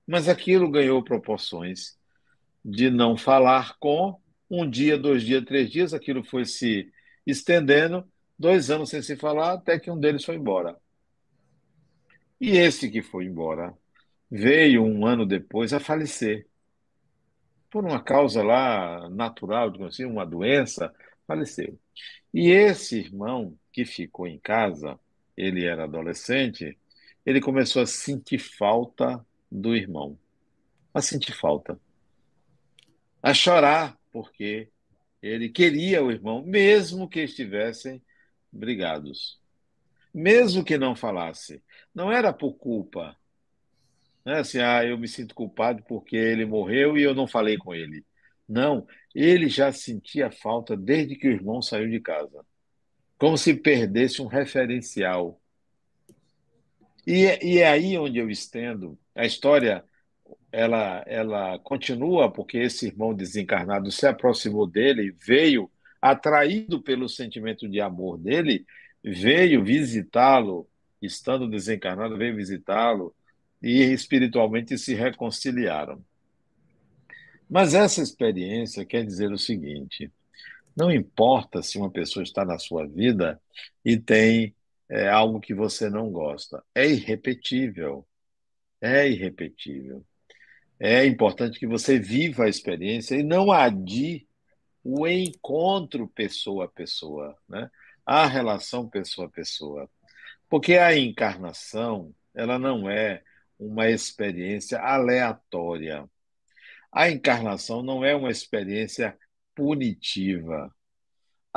[0.07, 1.95] mas aquilo ganhou proporções
[2.63, 6.91] de não falar com um dia, dois dias, três dias, aquilo foi se
[7.27, 8.03] estendendo,
[8.39, 10.75] dois anos sem se falar, até que um deles foi embora.
[12.41, 13.71] E esse que foi embora
[14.31, 16.47] veio um ano depois a falecer
[17.69, 20.91] por uma causa lá natural, digamos assim, uma doença,
[21.27, 21.77] faleceu.
[22.33, 24.99] E esse irmão que ficou em casa,
[25.37, 26.75] ele era adolescente,
[27.25, 30.17] ele começou a sentir falta do irmão,
[30.93, 31.79] a sentir falta,
[33.21, 34.69] a chorar, porque
[35.21, 38.01] ele queria o irmão, mesmo que estivessem
[38.51, 39.39] brigados,
[40.13, 41.61] mesmo que não falasse.
[41.93, 43.17] Não era por culpa,
[44.25, 47.57] não é assim, ah, eu me sinto culpado porque ele morreu e eu não falei
[47.57, 48.03] com ele.
[48.49, 52.43] Não, ele já sentia falta desde que o irmão saiu de casa.
[53.19, 55.39] Como se perdesse um referencial.
[57.05, 58.97] E, e é aí onde eu estendo.
[59.13, 59.83] A história
[60.51, 65.69] ela, ela continua porque esse irmão desencarnado se aproximou dele, veio
[66.01, 68.65] atraído pelo sentimento de amor dele,
[69.03, 70.67] veio visitá-lo,
[71.01, 73.13] estando desencarnado, veio visitá-lo,
[73.61, 76.03] e espiritualmente se reconciliaram.
[77.49, 80.11] Mas essa experiência quer dizer o seguinte:
[80.75, 83.41] não importa se uma pessoa está na sua vida
[83.83, 84.55] e tem
[84.89, 88.07] é, algo que você não gosta, é irrepetível.
[88.81, 90.05] É irrepetível.
[90.79, 94.27] É importante que você viva a experiência e não adie
[94.83, 97.69] o encontro pessoa a pessoa, né?
[98.05, 99.89] a relação pessoa a pessoa.
[100.49, 103.23] Porque a encarnação, ela não é
[103.57, 106.07] uma experiência aleatória.
[106.91, 109.17] A encarnação não é uma experiência
[109.55, 110.73] punitiva.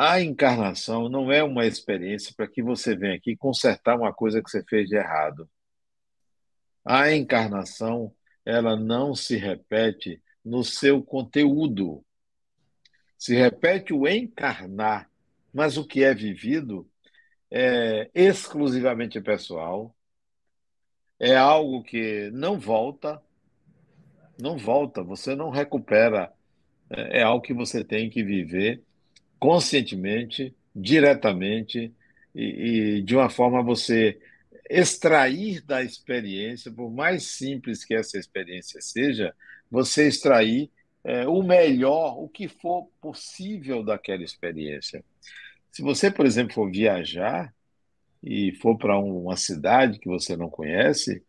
[0.01, 4.49] A encarnação não é uma experiência para que você venha aqui consertar uma coisa que
[4.49, 5.51] você fez de errado.
[6.85, 8.15] A encarnação,
[8.47, 12.05] ela não se repete no seu conteúdo.
[13.19, 15.11] Se repete o encarnar,
[15.53, 16.89] mas o que é vivido
[17.51, 19.93] é exclusivamente pessoal,
[21.19, 23.21] é algo que não volta,
[24.41, 26.33] não volta, você não recupera.
[26.89, 28.87] É, é algo que você tem que viver
[29.39, 31.93] conscientemente, diretamente
[32.35, 34.19] e, e de uma forma você
[34.71, 39.35] extrair da experiência, por mais simples que essa experiência seja,
[39.71, 40.71] você extrair
[41.05, 45.03] é, o melhor, o que for possível daquela experiência.
[45.71, 47.53] Se você, por exemplo, for viajar,
[48.23, 51.25] e for para uma cidade que você não conhece,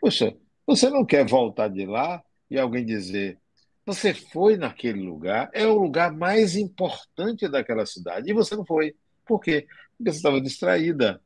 [0.00, 3.38] poxa, você não quer voltar de lá e alguém dizer:
[3.84, 8.94] você foi naquele lugar, é o lugar mais importante daquela cidade, e você não foi.
[9.26, 9.66] Por quê?
[9.96, 11.20] Porque você estava distraída.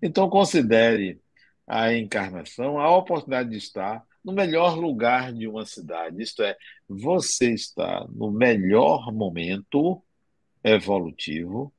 [0.00, 1.20] Então, considere
[1.66, 6.22] a encarnação a oportunidade de estar no melhor lugar de uma cidade.
[6.22, 6.56] Isto é,
[6.88, 10.02] você está no melhor momento
[10.62, 11.72] evolutivo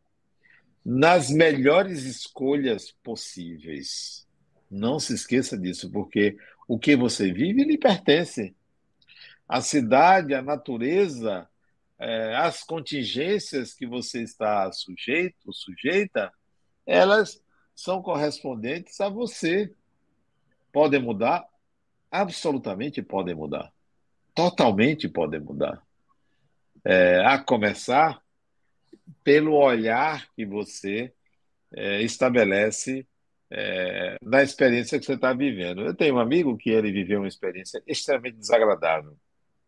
[0.86, 4.28] nas melhores escolhas possíveis.
[4.70, 6.36] Não se esqueça disso, porque
[6.68, 8.54] o que você vive lhe pertence.
[9.48, 11.48] A cidade, a natureza,
[12.00, 16.32] é, as contingências que você está sujeito, sujeita,
[16.86, 17.42] elas
[17.76, 19.74] são correspondentes a você.
[20.72, 21.46] Podem mudar?
[22.12, 23.72] Absolutamente podem mudar.
[24.36, 25.82] Totalmente podem mudar.
[26.86, 28.22] É, a começar
[29.24, 31.14] pelo olhar que você
[31.76, 33.08] é, estabelece
[33.50, 35.82] é, na experiência que você está vivendo.
[35.82, 39.16] Eu tenho um amigo que ele viveu uma experiência extremamente desagradável.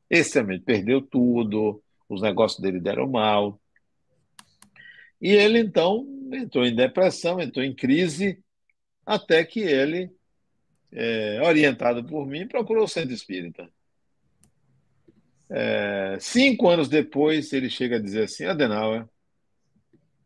[0.09, 0.63] Extremamente.
[0.63, 3.59] Perdeu tudo, os negócios dele deram mal.
[5.21, 8.43] E ele, então, entrou em depressão, entrou em crise,
[9.05, 10.11] até que ele,
[10.91, 13.69] é, orientado por mim, procurou o centro espírita.
[15.49, 19.07] É, cinco anos depois, ele chega a dizer assim: Adenauer,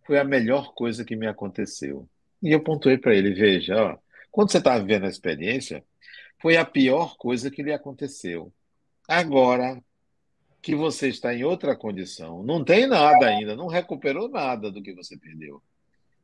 [0.06, 2.10] foi a melhor coisa que me aconteceu.
[2.42, 3.98] E eu pontuei para ele: veja, ó,
[4.32, 5.84] quando você está vivendo a experiência,
[6.42, 8.52] foi a pior coisa que lhe aconteceu.
[9.10, 9.84] Agora
[10.62, 14.94] que você está em outra condição, não tem nada ainda, não recuperou nada do que
[14.94, 15.64] você perdeu.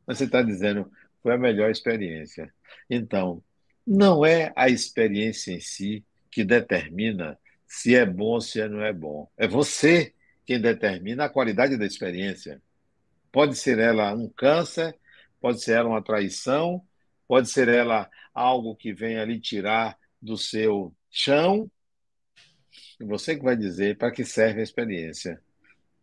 [0.06, 0.92] Mas você está dizendo
[1.24, 2.54] foi a melhor experiência.
[2.88, 3.44] Então,
[3.88, 8.94] não é a experiência em si que determina se é bom ou se não é
[8.94, 9.28] bom.
[9.36, 10.14] É você
[10.46, 12.62] quem determina a qualidade da experiência.
[13.32, 14.96] Pode ser ela um câncer,
[15.42, 16.86] pode ser ela uma traição,
[17.28, 21.68] pode ser ela algo que venha lhe tirar do seu chão.
[23.00, 25.42] Você que vai dizer para que serve a experiência.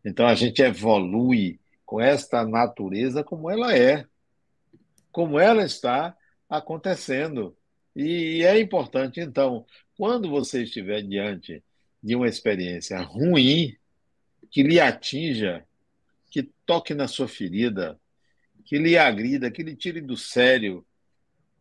[0.04, 4.06] Então a gente evolui com esta natureza como ela é,
[5.10, 6.16] como ela está
[6.48, 7.56] acontecendo.
[7.94, 11.62] E é importante, então, quando você estiver diante
[12.02, 13.76] de uma experiência ruim,
[14.50, 15.66] que lhe atinja,
[16.30, 18.00] que toque na sua ferida,
[18.64, 20.84] que lhe agrida, que lhe tire do sério,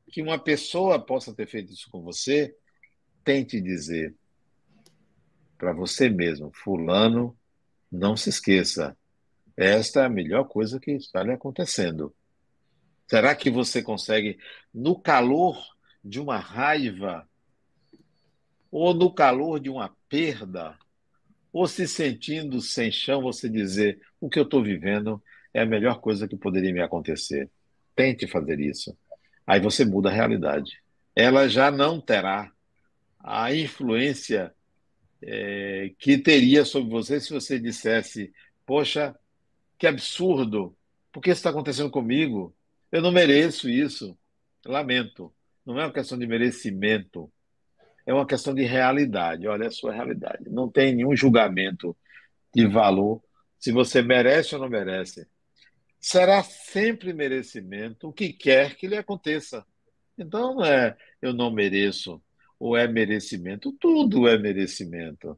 [0.09, 2.55] que uma pessoa possa ter feito isso com você,
[3.23, 4.15] tente dizer
[5.61, 7.37] para você mesmo, fulano,
[7.91, 8.97] não se esqueça,
[9.55, 12.11] esta é a melhor coisa que está lhe acontecendo.
[13.07, 14.39] Será que você consegue,
[14.73, 15.63] no calor
[16.03, 17.29] de uma raiva,
[18.71, 20.75] ou no calor de uma perda,
[21.53, 25.21] ou se sentindo sem chão, você dizer: o que eu estou vivendo
[25.53, 27.47] é a melhor coisa que poderia me acontecer.
[27.95, 28.97] Tente fazer isso.
[29.45, 30.81] Aí você muda a realidade.
[31.15, 32.51] Ela já não terá
[33.19, 34.51] a influência
[35.23, 38.33] é, que teria sobre você se você dissesse:
[38.65, 39.15] Poxa,
[39.77, 40.75] que absurdo!
[41.11, 42.55] Por que isso está acontecendo comigo?
[42.91, 44.17] Eu não mereço isso.
[44.65, 45.33] Lamento.
[45.65, 47.31] Não é uma questão de merecimento.
[48.05, 49.47] É uma questão de realidade.
[49.47, 50.49] Olha é a sua realidade.
[50.49, 51.95] Não tem nenhum julgamento
[52.53, 53.21] de valor
[53.59, 55.27] se você merece ou não merece
[56.01, 59.63] será sempre merecimento o que quer que lhe aconteça.
[60.17, 62.21] Então não é eu não mereço
[62.61, 65.37] ou é merecimento, tudo é merecimento.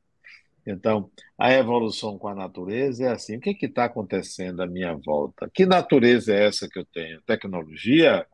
[0.68, 5.50] Então, a evolução com a natureza é assim: o que está acontecendo à minha volta?
[5.54, 7.22] Que natureza é essa que eu tenho?
[7.22, 8.28] Tecnologia?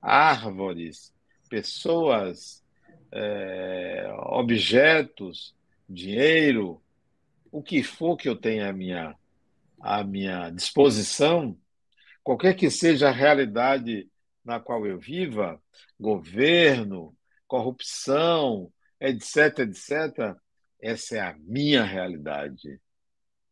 [0.00, 1.12] Árvores?
[1.50, 2.64] Pessoas?
[3.12, 5.54] É, objetos?
[5.88, 6.80] Dinheiro?
[7.52, 9.14] O que for que eu tenha à minha
[9.78, 11.56] à minha disposição,
[12.24, 14.08] qualquer que seja a realidade
[14.42, 15.60] na qual eu viva,
[16.00, 17.15] governo,
[17.46, 20.36] corrupção, etc, etc,
[20.80, 22.80] essa é a minha realidade.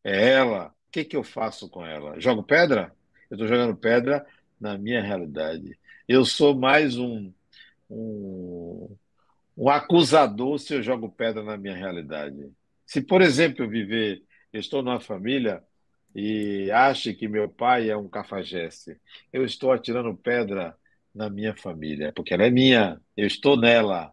[0.03, 0.69] É ela.
[0.69, 2.21] O que, que eu faço com ela?
[2.21, 2.95] Jogo pedra?
[3.31, 4.25] Eu estou jogando pedra
[4.61, 5.79] na minha realidade.
[6.07, 7.33] Eu sou mais um,
[7.91, 8.97] um,
[9.57, 12.53] um acusador se eu jogo pedra na minha realidade.
[12.87, 15.63] Se, por exemplo, eu viver, eu estou numa família
[16.15, 18.97] e ache que meu pai é um cafajeste.
[19.33, 20.77] Eu estou atirando pedra
[21.15, 24.13] na minha família, porque ela é minha, eu estou nela.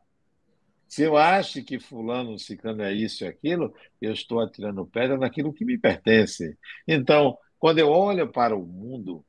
[0.87, 5.53] Se eu acho que fulano, ciclano é isso e aquilo, eu estou atirando pedra naquilo
[5.53, 6.57] que me pertence.
[6.87, 9.25] Então, quando eu olho para o mundo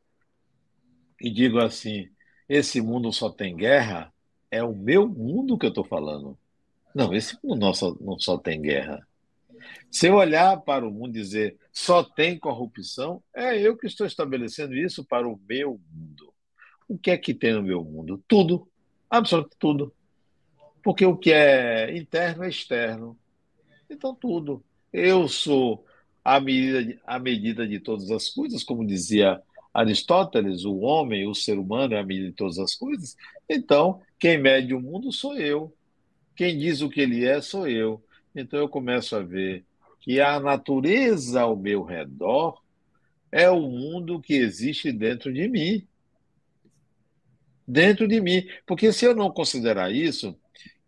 [1.20, 2.08] e digo assim,
[2.48, 4.12] esse mundo só tem guerra,
[4.50, 6.36] é o meu mundo que eu estou falando.
[6.94, 9.06] Não, esse mundo não só, não só tem guerra.
[9.90, 14.06] Se eu olhar para o mundo e dizer só tem corrupção, é eu que estou
[14.06, 16.31] estabelecendo isso para o meu mundo.
[16.92, 18.22] O que é que tem no meu mundo?
[18.28, 18.68] Tudo,
[19.08, 19.94] absolutamente tudo.
[20.84, 23.18] Porque o que é interno é externo.
[23.88, 24.62] Então, tudo.
[24.92, 25.86] Eu sou
[26.22, 29.40] a medida, de, a medida de todas as coisas, como dizia
[29.72, 33.16] Aristóteles, o homem, o ser humano é a medida de todas as coisas.
[33.48, 35.74] Então, quem mede o mundo sou eu.
[36.36, 38.04] Quem diz o que ele é, sou eu.
[38.36, 39.64] Então, eu começo a ver
[39.98, 42.60] que a natureza ao meu redor
[43.30, 45.88] é o mundo que existe dentro de mim.
[47.66, 48.46] Dentro de mim.
[48.66, 50.36] Porque se eu não considerar isso,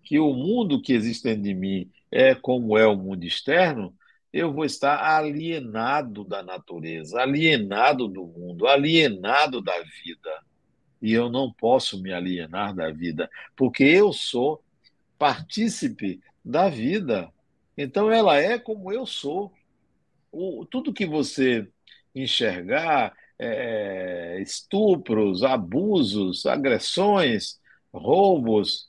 [0.03, 3.95] que o mundo que existe dentro de mim é como é o mundo externo,
[4.33, 10.43] eu vou estar alienado da natureza, alienado do mundo, alienado da vida.
[11.01, 14.63] E eu não posso me alienar da vida, porque eu sou
[15.19, 17.33] partícipe da vida.
[17.77, 19.53] Então ela é como eu sou.
[20.33, 21.69] O, tudo que você
[22.15, 27.59] enxergar, é, estupros, abusos, agressões,
[27.93, 28.89] roubos,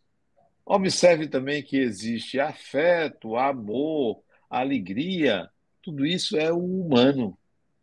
[0.66, 5.50] observe também que existe afeto, amor, alegria,
[5.82, 7.38] tudo isso é o humano.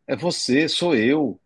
[0.06, 1.40] É você, sou eu.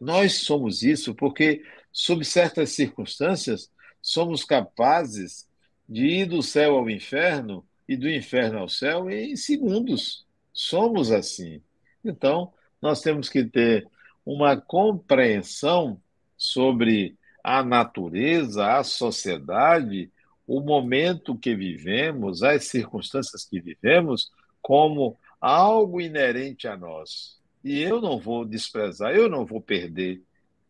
[0.00, 5.48] Nós somos isso porque, sob certas circunstâncias, somos capazes
[5.88, 10.26] de ir do céu ao inferno e do inferno ao céu em segundos.
[10.52, 11.62] Somos assim.
[12.04, 13.86] Então, nós temos que ter
[14.24, 16.00] uma compreensão
[16.36, 20.10] sobre a natureza, a sociedade,
[20.46, 27.40] o momento que vivemos, as circunstâncias que vivemos, como algo inerente a nós.
[27.64, 30.22] E eu não vou desprezar, eu não vou perder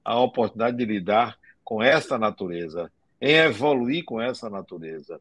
[0.04, 2.90] a oportunidade de lidar com essa natureza,
[3.20, 5.20] em evoluir com essa natureza,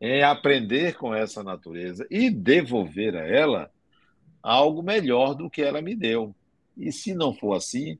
[0.00, 3.70] em aprender com essa natureza e devolver a ela
[4.42, 6.34] algo melhor do que ela me deu.
[6.80, 7.98] E se não for assim,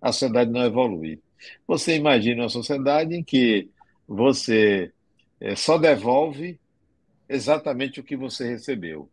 [0.00, 1.20] a sociedade não evolui.
[1.66, 3.68] Você imagina uma sociedade em que
[4.06, 4.92] você
[5.40, 6.58] é, só devolve
[7.28, 9.08] exatamente o que você recebeu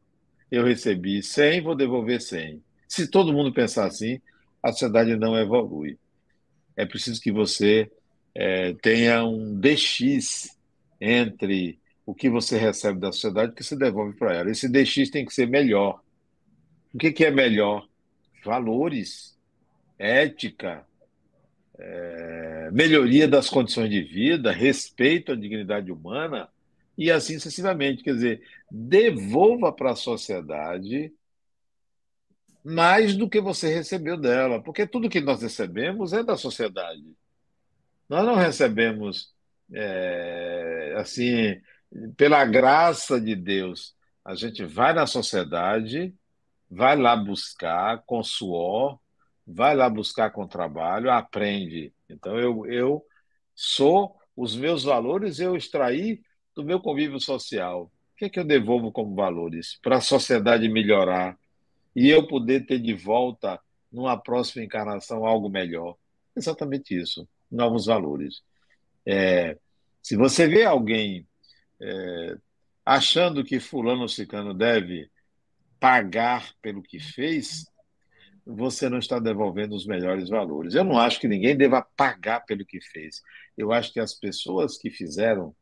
[0.51, 2.61] eu recebi 100, vou devolver 100.
[2.87, 4.19] Se todo mundo pensar assim,
[4.63, 5.97] a sociedade não evolui.
[6.75, 7.89] É preciso que você
[8.33, 10.57] é, tenha um DX
[10.99, 14.49] entre o que você recebe da sociedade e o que você devolve para ela.
[14.49, 16.01] Esse DX tem que ser melhor.
[16.93, 17.87] O que, que é melhor?
[18.43, 19.37] Valores,
[19.97, 20.85] ética,
[21.77, 26.49] é, melhoria das condições de vida, respeito à dignidade humana
[26.97, 28.03] e assim sucessivamente.
[28.03, 31.13] Quer dizer, devolva para a sociedade
[32.63, 37.03] mais do que você recebeu dela, porque tudo que nós recebemos é da sociedade.
[38.07, 39.33] Nós não recebemos
[39.73, 41.59] é, assim,
[42.17, 43.95] pela graça de Deus.
[44.25, 46.13] A gente vai na sociedade,
[46.69, 48.99] vai lá buscar com suor,
[49.45, 51.93] vai lá buscar com trabalho, aprende.
[52.09, 53.05] Então eu, eu
[53.55, 56.21] sou os meus valores eu extraí
[56.55, 57.91] do meu convívio social.
[58.13, 61.37] O que é que eu devolvo como valores para a sociedade melhorar
[61.95, 63.59] e eu poder ter de volta,
[63.91, 65.95] numa próxima encarnação, algo melhor?
[66.35, 68.41] Exatamente isso, novos valores.
[69.05, 69.57] É,
[70.01, 71.27] se você vê alguém
[71.81, 72.37] é,
[72.85, 75.09] achando que fulano ou deve
[75.79, 77.65] pagar pelo que fez,
[78.45, 80.73] você não está devolvendo os melhores valores.
[80.73, 83.21] Eu não acho que ninguém deva pagar pelo que fez.
[83.57, 85.55] Eu acho que as pessoas que fizeram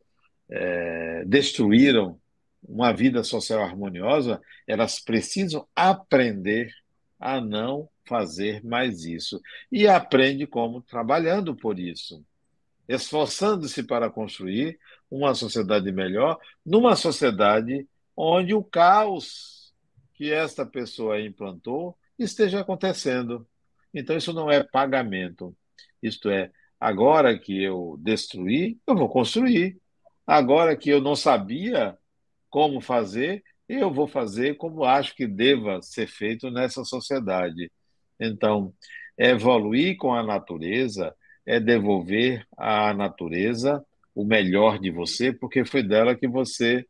[0.50, 2.20] é, destruíram
[2.64, 6.74] uma vida social harmoniosa, elas precisam aprender
[7.20, 9.42] a não fazer mais isso.
[9.72, 10.82] E aprende como?
[10.82, 12.24] Trabalhando por isso,
[12.88, 19.57] esforçando-se para construir uma sociedade melhor, numa sociedade onde o caos
[20.18, 23.48] que esta pessoa implantou esteja acontecendo.
[23.94, 25.56] Então, isso não é pagamento.
[26.02, 29.80] Isto é, agora que eu destruí, eu vou construir.
[30.26, 31.96] Agora que eu não sabia
[32.50, 37.72] como fazer, eu vou fazer como acho que deva ser feito nessa sociedade.
[38.20, 38.74] Então,
[39.18, 41.16] evoluir com a natureza
[41.46, 46.86] é devolver à natureza o melhor de você, porque foi dela que você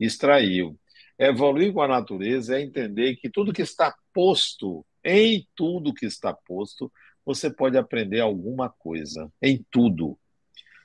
[0.00, 0.78] extraiu.
[1.18, 6.32] Evoluir com a natureza é entender que tudo que está posto, em tudo que está
[6.32, 6.90] posto,
[7.24, 10.18] você pode aprender alguma coisa, em tudo.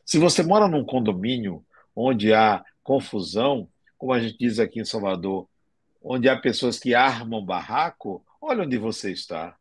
[0.06, 1.66] Se você mora num condomínio
[1.96, 3.68] onde há confusão,
[3.98, 5.48] como a gente diz aqui em Salvador,
[6.02, 9.58] onde há pessoas que armam barraco, olha onde você está.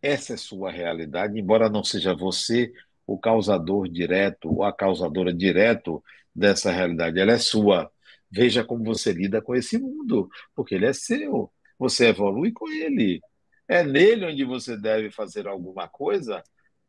[0.00, 2.72] Essa é sua realidade, embora não seja você
[3.06, 6.02] o causador direto ou a causadora direto
[6.34, 7.90] dessa realidade, ela é sua.
[8.34, 11.52] Veja como você lida com esse mundo, porque ele é seu.
[11.78, 13.20] Você evolui com ele.
[13.68, 16.42] É nele onde você deve fazer alguma coisa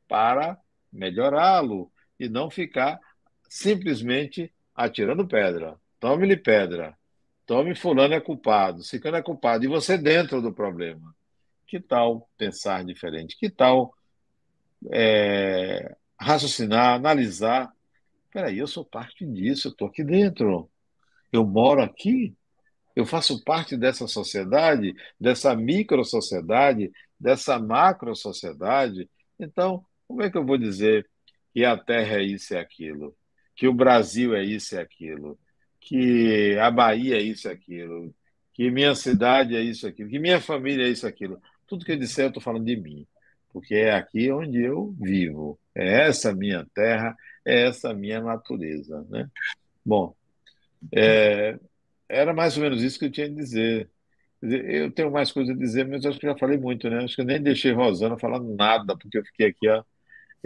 [0.08, 0.58] para
[0.92, 3.00] melhorá-lo e não ficar
[3.48, 5.80] simplesmente atirando pedra.
[6.00, 6.98] Tome-lhe pedra.
[7.46, 9.66] Tome fulano é culpado, ciclano é culpado.
[9.66, 11.16] E você dentro do problema.
[11.68, 13.38] Que tal pensar diferente?
[13.38, 13.94] Que tal
[14.92, 17.72] é, raciocinar, analisar?
[18.32, 20.70] Peraí, eu sou parte disso, eu estou aqui dentro.
[21.36, 22.36] Eu moro aqui,
[22.96, 29.10] eu faço parte dessa sociedade, dessa micro-sociedade, dessa macro-sociedade.
[29.40, 31.08] Então, como é que eu vou dizer
[31.54, 33.16] que a Terra é isso e aquilo?
[33.56, 35.40] que o Brasil é isso e aquilo,
[35.80, 38.14] que a Bahia é isso e aquilo,
[38.54, 41.42] que minha cidade é isso, aquilo, que minha família é isso, aquilo.
[41.66, 43.08] Tudo que eu disser, eu estou falando de mim,
[43.52, 45.60] porque é aqui onde eu vivo.
[45.74, 47.16] É essa minha terra,
[47.46, 49.06] é essa minha natureza.
[49.10, 49.30] Né?
[49.86, 50.16] Bom,
[50.94, 51.60] é,
[52.08, 53.90] era mais ou menos isso que eu tinha a dizer.
[54.42, 57.04] Eu tenho mais coisa a dizer, mas acho que já falei muito, né?
[57.04, 59.84] Acho que eu nem deixei Rosana falar nada, porque eu fiquei aqui, ó,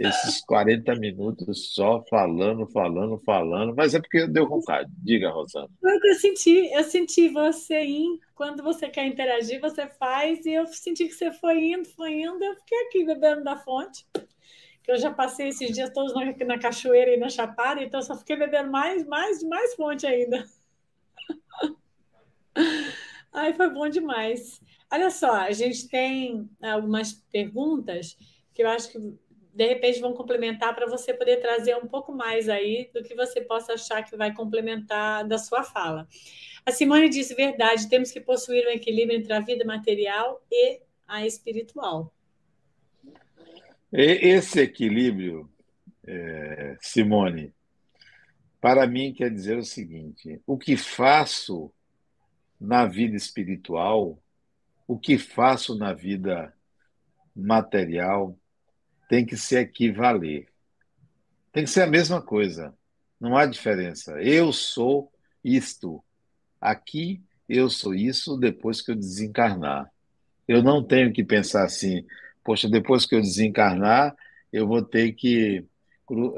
[0.00, 4.90] esses 40 minutos só falando, falando, falando, mas é porque deu vontade.
[4.96, 5.68] Diga, Rosana.
[5.82, 11.06] Eu senti, eu senti você ir, quando você quer interagir, você faz, e eu senti
[11.06, 14.06] que você foi indo, foi indo, eu fiquei aqui bebendo da fonte,
[14.82, 18.16] que eu já passei esses dias todos na, na cachoeira e na chapada, então só
[18.16, 20.44] fiquei bebendo mais, mais, mais fonte ainda.
[23.32, 24.60] Ai, foi bom demais.
[24.90, 28.16] Olha só, a gente tem algumas perguntas
[28.52, 28.98] que eu acho que
[29.54, 33.40] de repente vão complementar para você poder trazer um pouco mais aí do que você
[33.40, 36.08] possa achar que vai complementar da sua fala.
[36.64, 41.26] A Simone disse verdade, temos que possuir um equilíbrio entre a vida material e a
[41.26, 42.12] espiritual.
[43.92, 45.50] Esse equilíbrio,
[46.06, 47.52] é, Simone,
[48.60, 51.72] para mim quer dizer o seguinte: o que faço
[52.60, 54.22] na vida espiritual,
[54.86, 56.54] o que faço na vida
[57.34, 58.38] material,
[59.08, 60.48] tem que se equivaler.
[61.52, 62.72] Tem que ser a mesma coisa.
[63.20, 64.20] Não há diferença.
[64.22, 65.12] Eu sou
[65.42, 66.04] isto.
[66.60, 69.90] Aqui eu sou isso depois que eu desencarnar.
[70.46, 72.06] Eu não tenho que pensar assim,
[72.44, 74.16] poxa, depois que eu desencarnar,
[74.52, 75.64] eu vou ter que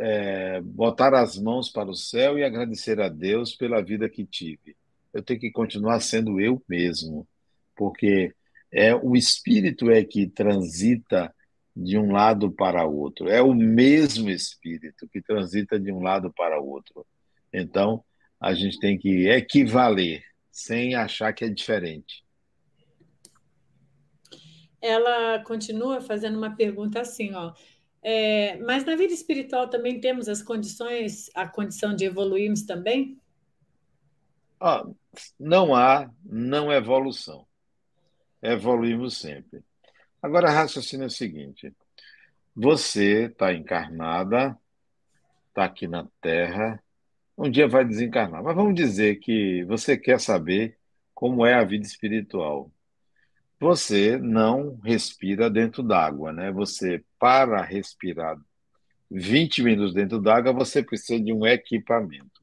[0.01, 4.77] é, botar as mãos para o céu e agradecer a Deus pela vida que tive.
[5.13, 7.27] Eu tenho que continuar sendo eu mesmo,
[7.77, 8.35] porque
[8.71, 11.35] é o espírito é que transita
[11.75, 13.29] de um lado para outro.
[13.29, 17.07] É o mesmo espírito que transita de um lado para outro.
[17.53, 18.05] Então,
[18.41, 22.25] a gente tem que equivaler, sem achar que é diferente.
[24.83, 27.55] Ela continua fazendo uma pergunta assim, ó.
[28.03, 33.17] É, mas na vida espiritual também temos as condições, a condição de evoluirmos também?
[34.61, 34.85] Ah,
[35.39, 37.47] não há não evolução.
[38.43, 39.63] Evoluímos sempre.
[40.21, 41.73] Agora, raciocínio é o seguinte:
[42.55, 44.59] você está encarnada,
[45.49, 46.83] está aqui na Terra,
[47.37, 48.43] um dia vai desencarnar.
[48.43, 50.77] Mas vamos dizer que você quer saber
[51.15, 52.71] como é a vida espiritual.
[53.63, 56.51] Você não respira dentro d'água, né?
[56.51, 58.37] Você, para respirar
[59.09, 62.43] 20 minutos dentro d'água, você precisa de um equipamento.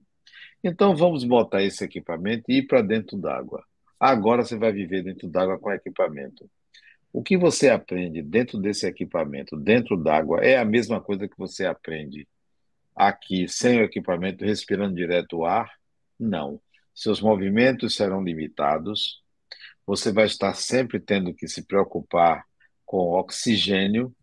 [0.63, 3.61] Então, vamos botar esse equipamento e ir para dentro d'água.
[3.99, 6.49] Agora você vai viver dentro d'água com equipamento.
[7.11, 11.65] O que você aprende dentro desse equipamento, dentro d'água, é a mesma coisa que você
[11.65, 12.25] aprende
[12.95, 15.69] aqui, sem o equipamento, respirando direto o ar?
[16.17, 16.61] Não.
[16.95, 19.21] Seus movimentos serão limitados,
[19.89, 22.45] você vai estar sempre tendo que se preocupar
[22.85, 24.15] com oxigênio.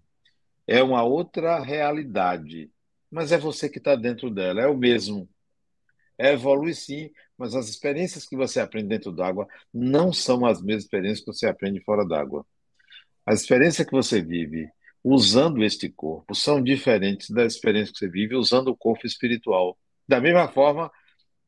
[0.64, 2.70] É uma outra realidade,
[3.10, 5.28] mas é você que está dentro dela, é o mesmo.
[6.16, 10.84] É evolui sim, mas as experiências que você aprende dentro d'água não são as mesmas
[10.84, 12.46] experiências que você aprende fora d'água.
[13.26, 14.70] A experiência que você vive
[15.02, 19.76] usando este corpo são diferentes da experiência que você vive usando o corpo espiritual.
[20.06, 20.92] Da mesma forma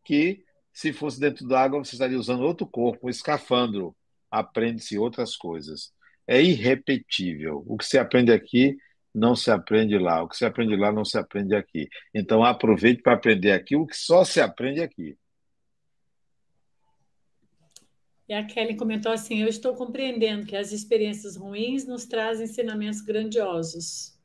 [0.05, 0.43] que,
[0.73, 3.95] se fosse dentro da água, você estaria usando outro corpo, um escafandro.
[4.31, 5.93] Aprende-se outras coisas.
[6.27, 7.65] É irrepetível.
[7.67, 8.77] O que se aprende aqui
[9.15, 10.23] não se aprende lá.
[10.23, 11.89] O que se aprende lá não se aprende aqui.
[12.15, 15.17] Então, aproveite para aprender aqui o que só se aprende aqui.
[18.29, 23.01] E a Kelly comentou assim: Eu estou compreendendo que as experiências ruins nos trazem ensinamentos
[23.01, 24.19] grandiosos.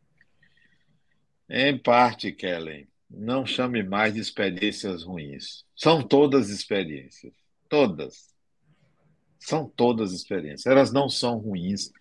[1.50, 5.64] Em parte, Kelly, não chame mais de experiências ruins.
[5.76, 7.34] São todas experiências.
[7.70, 8.33] Todas.
[9.46, 10.66] São todas experiências.
[10.66, 11.92] Elas não são ruins,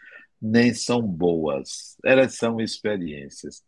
[0.40, 1.96] nem são boas.
[2.04, 3.62] Elas são experiências.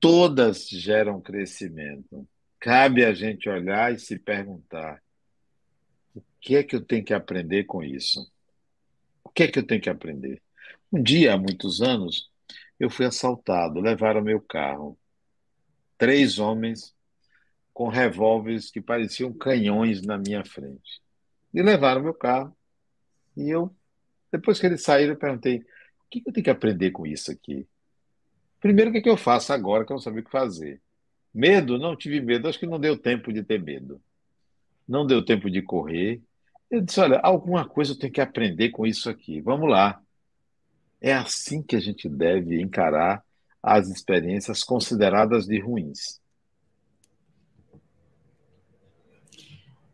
[0.00, 2.26] Todas geram crescimento.
[2.58, 5.00] Cabe a gente olhar e se perguntar:
[6.42, 8.28] que é que eu tenho que aprender com isso?
[9.22, 10.42] O que é que eu tenho que aprender?
[10.92, 12.28] Um dia, há muitos anos,
[12.78, 14.98] eu fui assaltado, levaram meu carro.
[15.96, 16.92] Três homens
[17.72, 21.00] com revólveres que pareciam canhões na minha frente.
[21.54, 22.54] E levaram meu carro.
[23.36, 23.74] E eu,
[24.30, 25.64] depois que eles saíram, eu perguntei: o
[26.10, 27.66] que eu tenho que aprender com isso aqui?
[28.60, 30.80] Primeiro, o que, é que eu faço agora que eu não sabia o que fazer?
[31.34, 31.78] Medo?
[31.78, 34.00] Não tive medo, acho que não deu tempo de ter medo.
[34.86, 36.20] Não deu tempo de correr,
[36.72, 39.42] eu disse: olha, alguma coisa eu tenho que aprender com isso aqui.
[39.42, 40.00] Vamos lá.
[41.02, 43.22] É assim que a gente deve encarar
[43.62, 46.18] as experiências consideradas de ruins.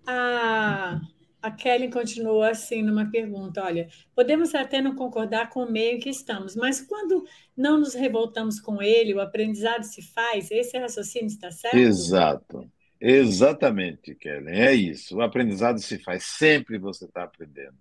[0.07, 1.01] A,
[1.41, 6.11] a Kelly continua assim numa pergunta: olha, podemos até não concordar com o meio que
[6.11, 7.25] estamos, mas quando
[7.57, 11.77] não nos revoltamos com ele, o aprendizado se faz, esse raciocínio está certo?
[11.77, 12.71] Exato.
[13.01, 14.51] Exatamente, Kelly.
[14.51, 15.17] É isso.
[15.17, 16.25] O aprendizado se faz.
[16.25, 17.77] Sempre você está aprendendo.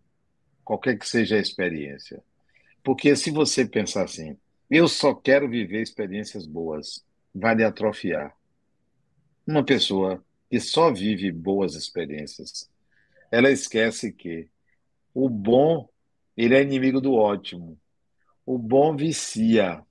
[0.63, 2.23] Qualquer que seja a experiência.
[2.83, 4.37] Porque se você pensar assim,
[4.69, 7.03] eu só quero viver experiências boas,
[7.33, 8.35] vai atrofiar.
[9.45, 12.69] Uma pessoa que só vive boas experiências,
[13.31, 14.49] ela esquece que
[15.13, 15.89] o bom,
[16.35, 17.79] ele é inimigo do ótimo.
[18.45, 19.83] O bom vicia.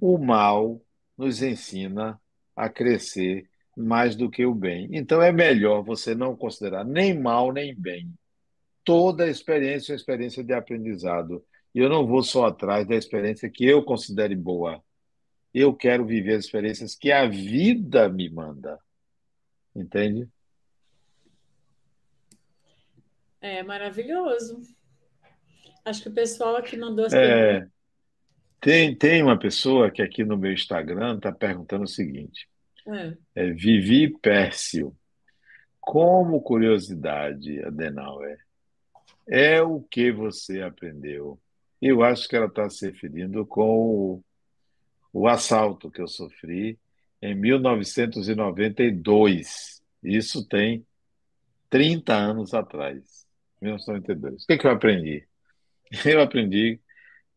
[0.00, 0.80] O mal
[1.16, 2.20] nos ensina
[2.56, 4.88] a crescer mais do que o bem.
[4.92, 8.12] Então é melhor você não considerar nem mal nem bem.
[8.84, 11.44] Toda experiência é uma experiência de aprendizado.
[11.74, 14.82] E eu não vou só atrás da experiência que eu considere boa.
[15.54, 18.78] Eu quero viver as experiências que a vida me manda.
[19.74, 20.28] Entende?
[23.42, 24.62] É maravilhoso.
[25.84, 27.66] Acho que o pessoal aqui mandou as é,
[28.60, 32.48] tem, tem uma pessoa que aqui no meu Instagram está perguntando o seguinte:
[32.86, 33.16] é.
[33.34, 34.96] É, Vivi Pércio,
[35.80, 38.38] como curiosidade, Adenauer,
[39.28, 41.36] é o que você aprendeu?
[41.80, 44.22] Eu acho que ela está se referindo com o,
[45.12, 46.78] o assalto que eu sofri
[47.20, 49.82] em 1992.
[50.04, 50.86] Isso tem
[51.68, 53.21] 30 anos atrás,
[53.62, 54.44] 1992.
[54.44, 55.26] O que, que eu aprendi?
[56.04, 56.80] Eu aprendi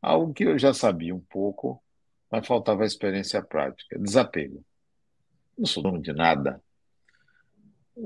[0.02, 1.84] algo que eu já sabia um pouco,
[2.32, 4.64] mas faltava a experiência prática, desapego.
[5.58, 6.62] Não sou dono de nada.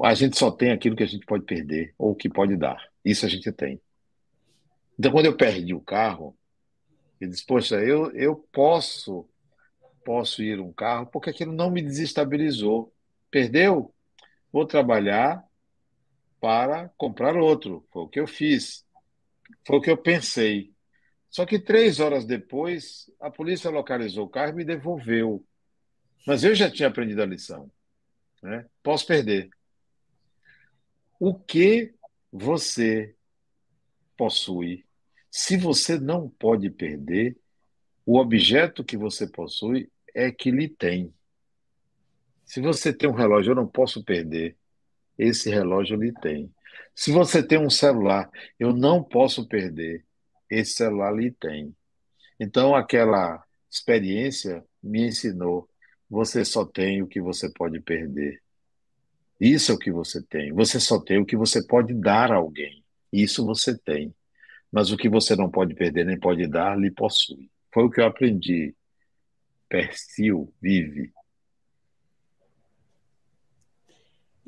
[0.03, 2.83] A gente só tem aquilo que a gente pode perder ou que pode dar.
[3.03, 3.79] Isso a gente tem.
[4.97, 6.35] Então, quando eu perdi o carro,
[7.19, 9.27] eu disse, poxa, eu, eu posso
[10.03, 12.91] posso ir um carro, porque aquilo não me desestabilizou.
[13.29, 13.93] Perdeu?
[14.51, 15.43] Vou trabalhar
[16.39, 17.85] para comprar outro.
[17.91, 18.85] Foi o que eu fiz.
[19.65, 20.73] Foi o que eu pensei.
[21.29, 25.45] Só que três horas depois, a polícia localizou o carro e me devolveu.
[26.25, 27.71] Mas eu já tinha aprendido a lição.
[28.41, 28.65] Né?
[28.81, 29.49] Posso perder.
[31.19, 31.93] O que
[32.31, 33.15] você
[34.17, 34.85] possui,
[35.29, 37.37] se você não pode perder,
[38.05, 41.13] o objeto que você possui é que lhe tem.
[42.45, 44.57] Se você tem um relógio, eu não posso perder.
[45.19, 46.49] Esse relógio lhe tem.
[46.95, 50.05] Se você tem um celular, eu não posso perder.
[50.49, 51.75] Esse celular lhe tem.
[52.39, 55.69] Então, aquela experiência me ensinou:
[56.09, 58.41] você só tem o que você pode perder.
[59.39, 60.53] Isso é o que você tem.
[60.53, 62.83] Você só tem o que você pode dar a alguém.
[63.11, 64.13] Isso você tem.
[64.71, 67.49] Mas o que você não pode perder nem pode dar, lhe possui.
[67.73, 68.75] Foi o que eu aprendi
[69.69, 71.13] Persil vive.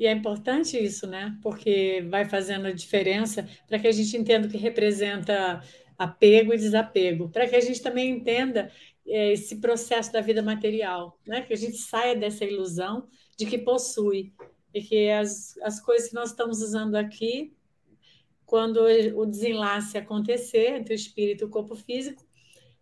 [0.02, 1.38] E é importante isso, né?
[1.40, 5.62] Porque vai fazendo a diferença para que a gente entenda o que representa
[5.96, 8.68] apego e desapego, para que a gente também entenda
[9.06, 11.42] é, esse processo da vida material, né?
[11.42, 13.06] Que a gente saia dessa ilusão
[13.38, 14.32] de que possui
[14.74, 17.54] e que as, as coisas que nós estamos usando aqui,
[18.44, 18.80] quando
[19.14, 22.26] o desenlace acontecer entre o espírito e o corpo físico,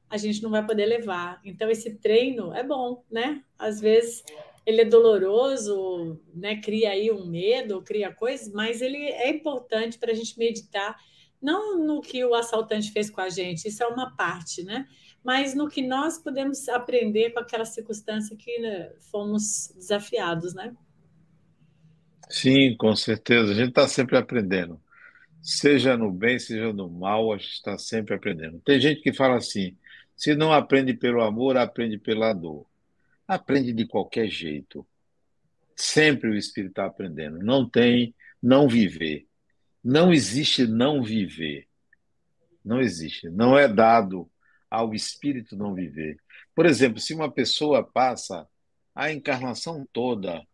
[0.08, 1.38] a gente não vai poder levar.
[1.44, 3.44] Então, esse treino é bom, né?
[3.58, 4.24] Às vezes
[4.70, 6.60] ele é doloroso, né?
[6.60, 10.96] Cria aí um medo, cria coisas, mas ele é importante para a gente meditar,
[11.40, 14.86] não no que o assaltante fez com a gente, isso é uma parte, né?
[15.22, 20.74] Mas no que nós podemos aprender com aquela circunstância que né, fomos desafiados, né?
[22.28, 23.52] Sim, com certeza.
[23.52, 24.80] A gente está sempre aprendendo.
[25.42, 28.60] Seja no bem, seja no mal, a gente está sempre aprendendo.
[28.60, 29.76] Tem gente que fala assim:
[30.14, 32.69] se não aprende pelo amor, aprende pela dor.
[33.30, 34.84] Aprende de qualquer jeito.
[35.76, 37.38] Sempre o espírito está aprendendo.
[37.38, 38.12] Não tem
[38.42, 39.28] não viver.
[39.84, 41.68] Não existe não viver.
[42.64, 43.30] Não existe.
[43.30, 44.28] Não é dado
[44.68, 46.18] ao espírito não viver.
[46.56, 48.48] Por exemplo, se uma pessoa passa
[48.92, 50.44] a encarnação toda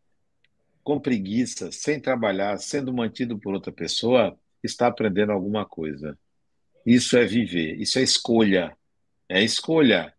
[0.85, 6.18] com preguiça, sem trabalhar, sendo mantido por outra pessoa, está aprendendo alguma coisa.
[6.85, 8.77] Isso é viver, isso é escolha.
[9.31, 10.14] É escolha.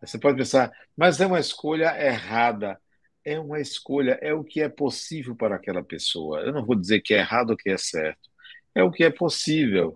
[0.00, 2.80] Você pode pensar, mas é uma escolha errada.
[3.24, 6.40] É uma escolha, é o que é possível para aquela pessoa.
[6.40, 8.30] Eu não vou dizer que é errado ou que é certo.
[8.74, 9.94] É o que é possível.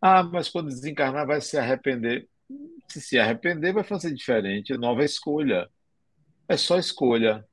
[0.00, 2.28] Ah, mas quando desencarnar vai se arrepender.
[2.88, 4.76] Se se arrepender, vai fazer diferente.
[4.76, 5.68] Nova escolha.
[6.48, 7.44] É só escolha.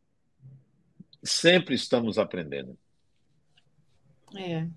[1.23, 2.77] Sempre estamos aprendendo.
[4.35, 4.67] É.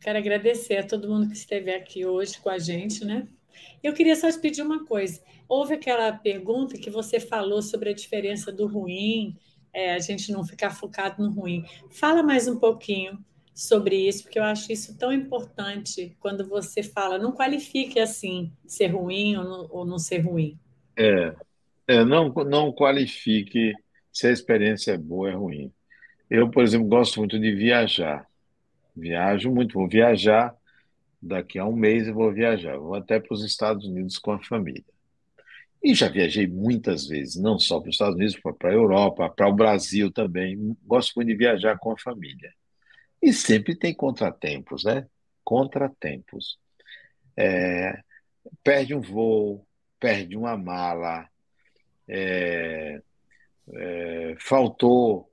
[0.00, 3.28] Quero agradecer a todo mundo que esteve aqui hoje com a gente, né?
[3.82, 5.20] Eu queria só te pedir uma coisa.
[5.50, 9.36] Houve aquela pergunta que você falou sobre a diferença do ruim,
[9.72, 11.64] é, a gente não ficar focado no ruim.
[11.90, 13.18] Fala mais um pouquinho
[13.52, 18.94] sobre isso, porque eu acho isso tão importante quando você fala, não qualifique assim ser
[18.94, 20.56] ruim ou não, ou não ser ruim.
[20.96, 21.34] É,
[21.88, 23.74] é, não, não qualifique
[24.12, 25.72] se a experiência é boa ou é ruim.
[26.30, 28.24] Eu, por exemplo, gosto muito de viajar.
[28.94, 30.54] Viajo muito, vou viajar
[31.20, 34.38] daqui a um mês eu vou viajar, vou até para os Estados Unidos com a
[34.38, 34.84] família.
[35.82, 39.48] E já viajei muitas vezes, não só para os Estados Unidos, para a Europa, para
[39.48, 40.76] o Brasil também.
[40.84, 42.52] Gosto muito de viajar com a família.
[43.22, 45.06] E sempre tem contratempos, né?
[45.42, 46.58] Contratempos.
[47.36, 47.98] É,
[48.62, 49.66] perde um voo,
[49.98, 51.26] perde uma mala,
[52.08, 53.00] é,
[53.74, 55.30] é, faltou,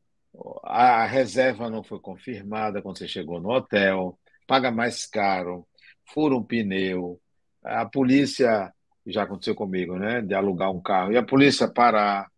[0.64, 5.68] a reserva não foi confirmada quando você chegou no hotel, paga mais caro,
[6.06, 7.20] fura um pneu,
[7.64, 8.72] a polícia,
[9.12, 10.22] já aconteceu comigo, né?
[10.22, 12.30] De alugar um carro, e a polícia parar.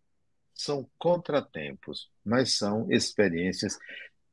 [0.54, 3.78] São contratempos, mas são experiências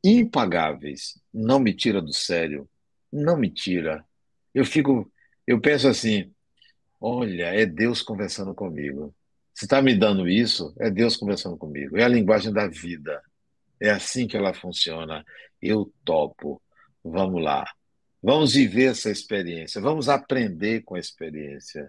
[0.03, 1.19] impagáveis.
[1.33, 2.69] Não me tira do sério.
[3.11, 4.05] Não me tira.
[4.53, 5.11] Eu fico,
[5.45, 6.31] eu penso assim,
[6.99, 9.15] olha, é Deus conversando comigo.
[9.53, 11.97] Se está me dando isso, é Deus conversando comigo.
[11.97, 13.21] É a linguagem da vida.
[13.79, 15.25] É assim que ela funciona.
[15.61, 16.61] Eu topo.
[17.03, 17.65] Vamos lá.
[18.21, 19.81] Vamos viver essa experiência.
[19.81, 21.87] Vamos aprender com a experiência.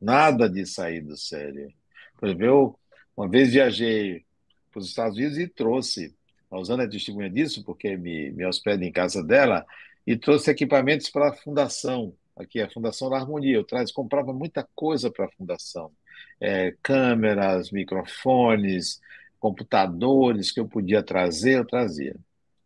[0.00, 1.72] Nada de sair do sério.
[2.16, 2.78] Por exemplo, eu
[3.16, 4.24] uma vez viajei
[4.70, 6.14] para os Estados Unidos e trouxe
[6.50, 9.64] a Rosana é testemunha disso, porque me, me hospeda em casa dela,
[10.06, 13.54] e trouxe equipamentos para a fundação, aqui a Fundação da Harmonia.
[13.54, 15.92] Eu traz, comprava muita coisa para a fundação.
[16.40, 19.00] É, câmeras, microfones,
[19.38, 22.16] computadores que eu podia trazer, eu trazia.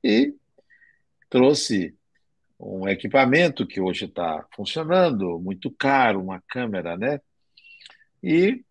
[0.02, 0.34] E
[1.28, 1.94] trouxe
[2.64, 7.20] um equipamento que hoje está funcionando, muito caro, uma câmera, né?
[8.22, 8.64] E,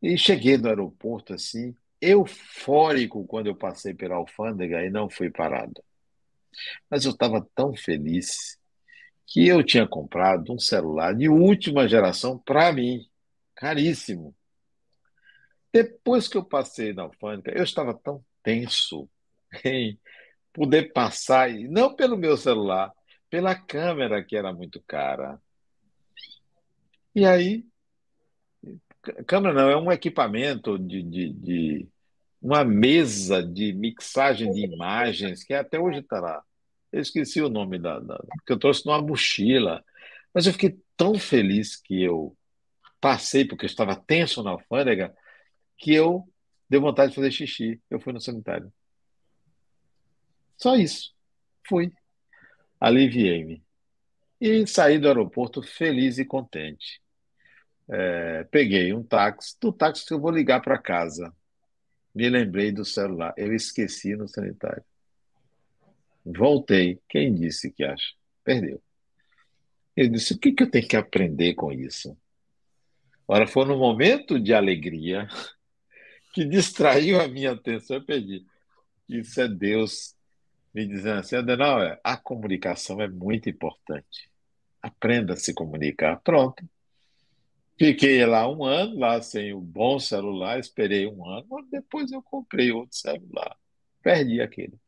[0.00, 5.82] e cheguei no aeroporto assim, eufórico quando eu passei pela alfândega e não fui parado.
[6.88, 8.56] Mas eu estava tão feliz
[9.26, 13.04] que eu tinha comprado um celular de última geração para mim,
[13.56, 14.34] caríssimo.
[15.72, 19.08] Depois que eu passei na alfândega, eu estava tão tenso
[19.64, 19.98] em
[20.52, 22.92] poder passar, e não pelo meu celular,
[23.34, 25.42] pela câmera que era muito cara.
[27.12, 27.66] E aí,
[29.26, 31.88] câmera não, é um equipamento de, de, de
[32.40, 36.44] uma mesa de mixagem de imagens, que até hoje está lá.
[36.92, 39.84] Eu esqueci o nome da, da, eu trouxe numa mochila.
[40.32, 42.36] Mas eu fiquei tão feliz que eu
[43.00, 45.12] passei, porque eu estava tenso na alfândega,
[45.76, 46.22] que eu
[46.70, 47.82] dei vontade de fazer xixi.
[47.90, 48.72] Eu fui no sanitário.
[50.56, 51.12] Só isso.
[51.66, 51.92] Fui.
[52.80, 53.62] Aliviei-me.
[54.40, 57.00] E saí do aeroporto feliz e contente.
[57.88, 59.56] É, peguei um táxi.
[59.60, 61.34] Do táxi eu vou ligar para casa.
[62.14, 63.34] Me lembrei do celular.
[63.36, 64.84] Eu esqueci no sanitário.
[66.24, 67.00] Voltei.
[67.08, 68.14] Quem disse que acha?
[68.42, 68.82] Perdeu.
[69.96, 72.16] Eu disse: o que, que eu tenho que aprender com isso?
[73.26, 75.28] Ora, foi no momento de alegria
[76.32, 77.96] que distraiu a minha atenção.
[77.96, 78.44] Eu perdi.
[79.08, 80.13] Isso é Deus
[80.74, 84.30] me dizendo assim: Adenauer, a comunicação é muito importante.
[84.82, 86.20] Aprenda a se comunicar.
[86.22, 86.62] Pronto.
[87.78, 92.70] Fiquei lá um ano, lá sem o bom celular, esperei um ano, depois eu comprei
[92.70, 93.56] outro celular.
[94.02, 94.78] Perdi aquele.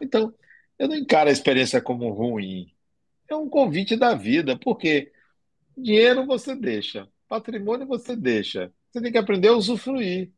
[0.00, 0.34] Então,
[0.78, 2.74] eu não encaro a experiência como ruim.
[3.28, 5.12] É um convite da vida, porque
[5.76, 8.72] dinheiro você deixa, patrimônio você deixa.
[8.90, 10.32] Você tem que aprender a usufruir.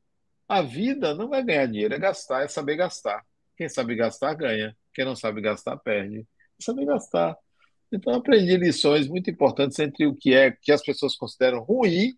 [0.46, 3.24] A vida não é ganhar dinheiro, é gastar, é saber gastar.
[3.57, 4.76] Quem sabe gastar, ganha.
[4.92, 6.20] Quem não sabe gastar, perde.
[6.20, 7.36] É saber gastar.
[7.92, 12.14] Então, aprendi lições muito importantes entre o que é que as pessoas consideram ruim,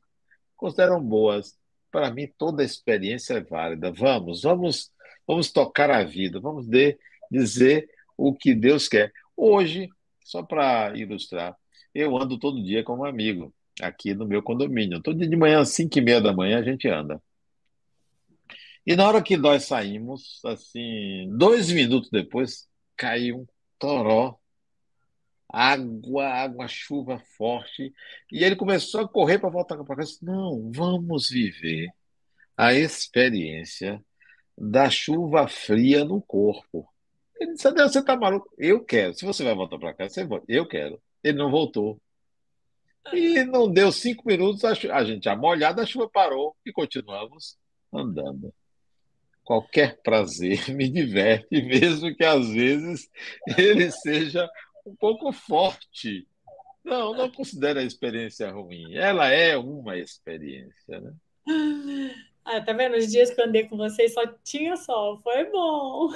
[0.56, 1.56] consideram boas.
[1.90, 3.92] Para mim, toda experiência é válida.
[3.92, 4.90] Vamos, vamos,
[5.26, 6.98] vamos tocar a vida, vamos de,
[7.30, 9.12] dizer o que Deus quer.
[9.36, 9.88] Hoje,
[10.24, 11.56] só para ilustrar,
[11.94, 15.02] eu ando todo dia com um amigo aqui no meu condomínio.
[15.02, 17.22] Todo dia de manhã, às 5 e meia da manhã, a gente anda.
[18.86, 23.46] E na hora que nós saímos, assim, dois minutos depois, caiu um
[23.78, 24.38] toró
[25.48, 27.92] água, água, chuva forte.
[28.30, 30.18] E ele começou a correr para voltar para casa.
[30.22, 31.88] Não, vamos viver
[32.56, 34.02] a experiência
[34.56, 36.88] da chuva fria no corpo.
[37.40, 38.50] Ele disse: Você está maluco?
[38.58, 39.14] Eu quero.
[39.14, 40.42] Se você vai voltar para casa, você.
[40.48, 41.00] Eu quero.
[41.22, 42.00] Ele não voltou.
[43.12, 47.56] E não deu cinco minutos, a, a gente já molhada, a chuva parou e continuamos
[47.92, 48.52] andando.
[49.46, 53.08] Qualquer prazer me diverte, mesmo que às vezes
[53.56, 54.50] ele seja
[54.84, 56.26] um pouco forte.
[56.84, 58.94] Não, não considero a experiência ruim.
[58.94, 61.12] Ela é uma experiência, né?
[62.44, 62.96] Ah, tá vendo?
[62.96, 65.20] Os dias que eu andei com vocês só tinha sol.
[65.22, 66.12] Foi bom.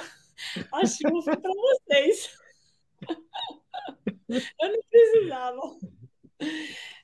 [0.73, 2.37] A chuva foi para vocês.
[4.29, 5.61] Eu não precisava.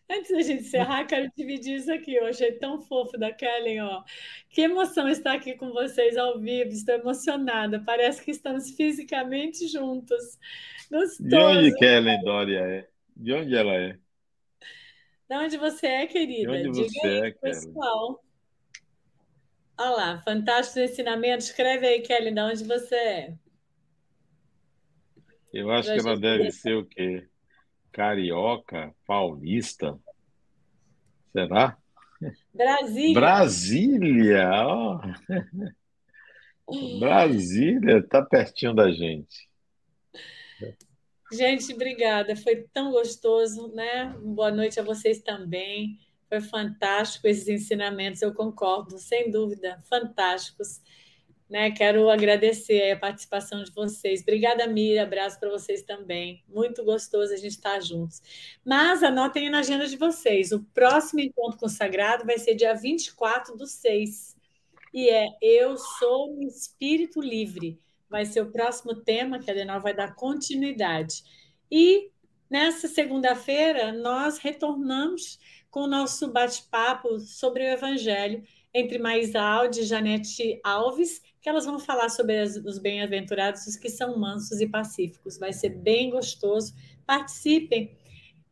[0.10, 2.16] Antes da gente encerrar, quero dividir isso aqui.
[2.16, 4.04] Eu achei tão fofo da Kellen, ó.
[4.50, 6.70] Que emoção estar aqui com vocês ao vivo.
[6.70, 7.84] Estou emocionada.
[7.86, 10.40] Parece que estamos fisicamente juntos.
[10.90, 11.28] Gostoso.
[11.28, 12.88] De onde Kellen Dória é?
[13.16, 13.98] De onde ela é?
[15.30, 16.54] De onde você é, querida?
[16.54, 18.24] De onde Diga você aí, é, pessoal.
[19.80, 21.44] Olha lá, fantástico ensinamento.
[21.44, 23.34] Escreve aí, Kelly, de onde você é.
[25.54, 27.28] Eu acho que ela deve ser o quê?
[27.98, 30.00] Carioca, paulista.
[31.32, 31.76] Será?
[32.54, 33.14] Brasília.
[33.16, 34.52] Brasília!
[37.00, 39.50] Brasília está pertinho da gente.
[41.32, 42.36] Gente, obrigada.
[42.36, 44.16] Foi tão gostoso, né?
[44.22, 45.98] Boa noite a vocês também.
[46.30, 50.82] Foi fantástico esses ensinamentos, eu concordo, sem dúvida, fantásticos.
[51.50, 51.72] Né?
[51.72, 54.22] Quero agradecer a participação de vocês.
[54.22, 55.04] Obrigada, Mira.
[55.04, 56.44] Abraço para vocês também.
[56.48, 58.22] Muito gostoso a gente estar juntos.
[58.66, 60.52] Mas anotem na agenda de vocês.
[60.52, 64.36] O próximo encontro com o Sagrado vai ser dia 24 do 6.
[64.94, 67.80] E é Eu Sou um Espírito Livre.
[68.10, 71.24] Vai ser o próximo tema que a Adenal vai dar continuidade.
[71.72, 72.10] E
[72.50, 75.40] nessa segunda-feira nós retornamos
[75.70, 78.44] com o nosso bate-papo sobre o Evangelho
[78.74, 83.88] entre Maisalde e Janete Alves que elas vão falar sobre as, os bem-aventurados, os que
[83.88, 85.38] são mansos e pacíficos.
[85.38, 86.74] Vai ser bem gostoso.
[87.06, 87.96] Participem.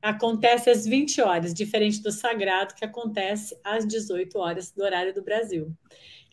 [0.01, 5.21] Acontece às 20 horas, diferente do sagrado, que acontece às 18 horas do horário do
[5.21, 5.73] Brasil.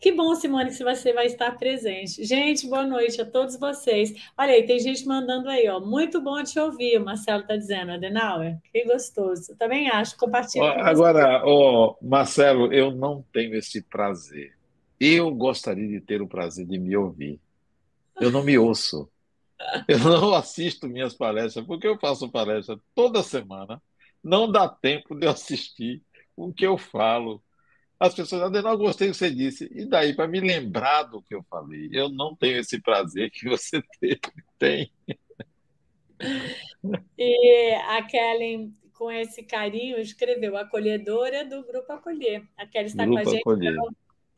[0.00, 2.24] Que bom, Simone, que você vai estar presente.
[2.24, 4.14] Gente, boa noite a todos vocês.
[4.38, 5.80] Olha aí, tem gente mandando aí, ó.
[5.80, 8.56] Muito bom te ouvir, o Marcelo está dizendo, Adenauer.
[8.72, 9.56] Que gostoso.
[9.58, 10.16] também acho.
[10.16, 10.74] Compartilha.
[10.84, 14.52] Agora, oh, Marcelo, eu não tenho esse prazer.
[15.04, 17.40] Eu gostaria de ter o prazer de me ouvir.
[18.20, 19.10] Eu não me ouço.
[19.88, 23.82] Eu não assisto minhas palestras, porque eu faço palestra toda semana.
[24.22, 26.00] Não dá tempo de eu assistir
[26.36, 27.42] o que eu falo.
[27.98, 29.68] As pessoas, Adenal, gostei do que você disse.
[29.74, 31.88] E daí, para me lembrar do que eu falei?
[31.92, 33.82] Eu não tenho esse prazer que você
[34.56, 34.88] tem.
[37.18, 42.44] E a Kellen, com esse carinho, escreveu acolhedora do Grupo Acolher.
[42.56, 43.40] A Kellen está grupo com a gente.
[43.40, 43.76] Acolher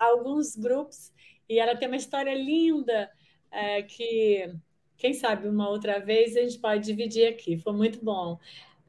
[0.04, 1.12] alguns grupos
[1.48, 3.10] e ela tem uma história linda
[3.50, 4.52] é, que,
[4.96, 7.58] quem sabe, uma outra vez a gente pode dividir aqui.
[7.58, 8.38] Foi muito bom.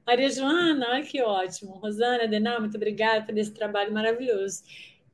[0.05, 1.78] Maria Joana, olha que ótimo.
[1.78, 4.63] Rosana, Adenal, muito obrigada por esse trabalho maravilhoso.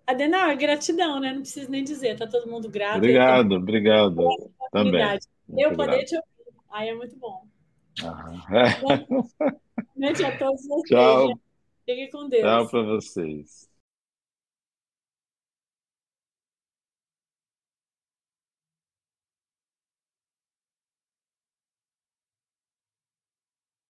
[0.05, 1.33] Adenal, gratidão, né?
[1.33, 2.97] Não preciso nem dizer, tá todo mundo grato.
[2.97, 4.15] Obrigado, obrigado.
[4.71, 5.19] Também.
[5.57, 6.27] Eu poder te ouvir.
[6.71, 7.45] Aí é muito bom.
[8.81, 9.05] Boa
[9.95, 10.89] noite a todos vocês.
[10.89, 11.39] Tchau.
[11.85, 12.43] Fiquem com Deus.
[12.43, 13.70] Tchau para vocês.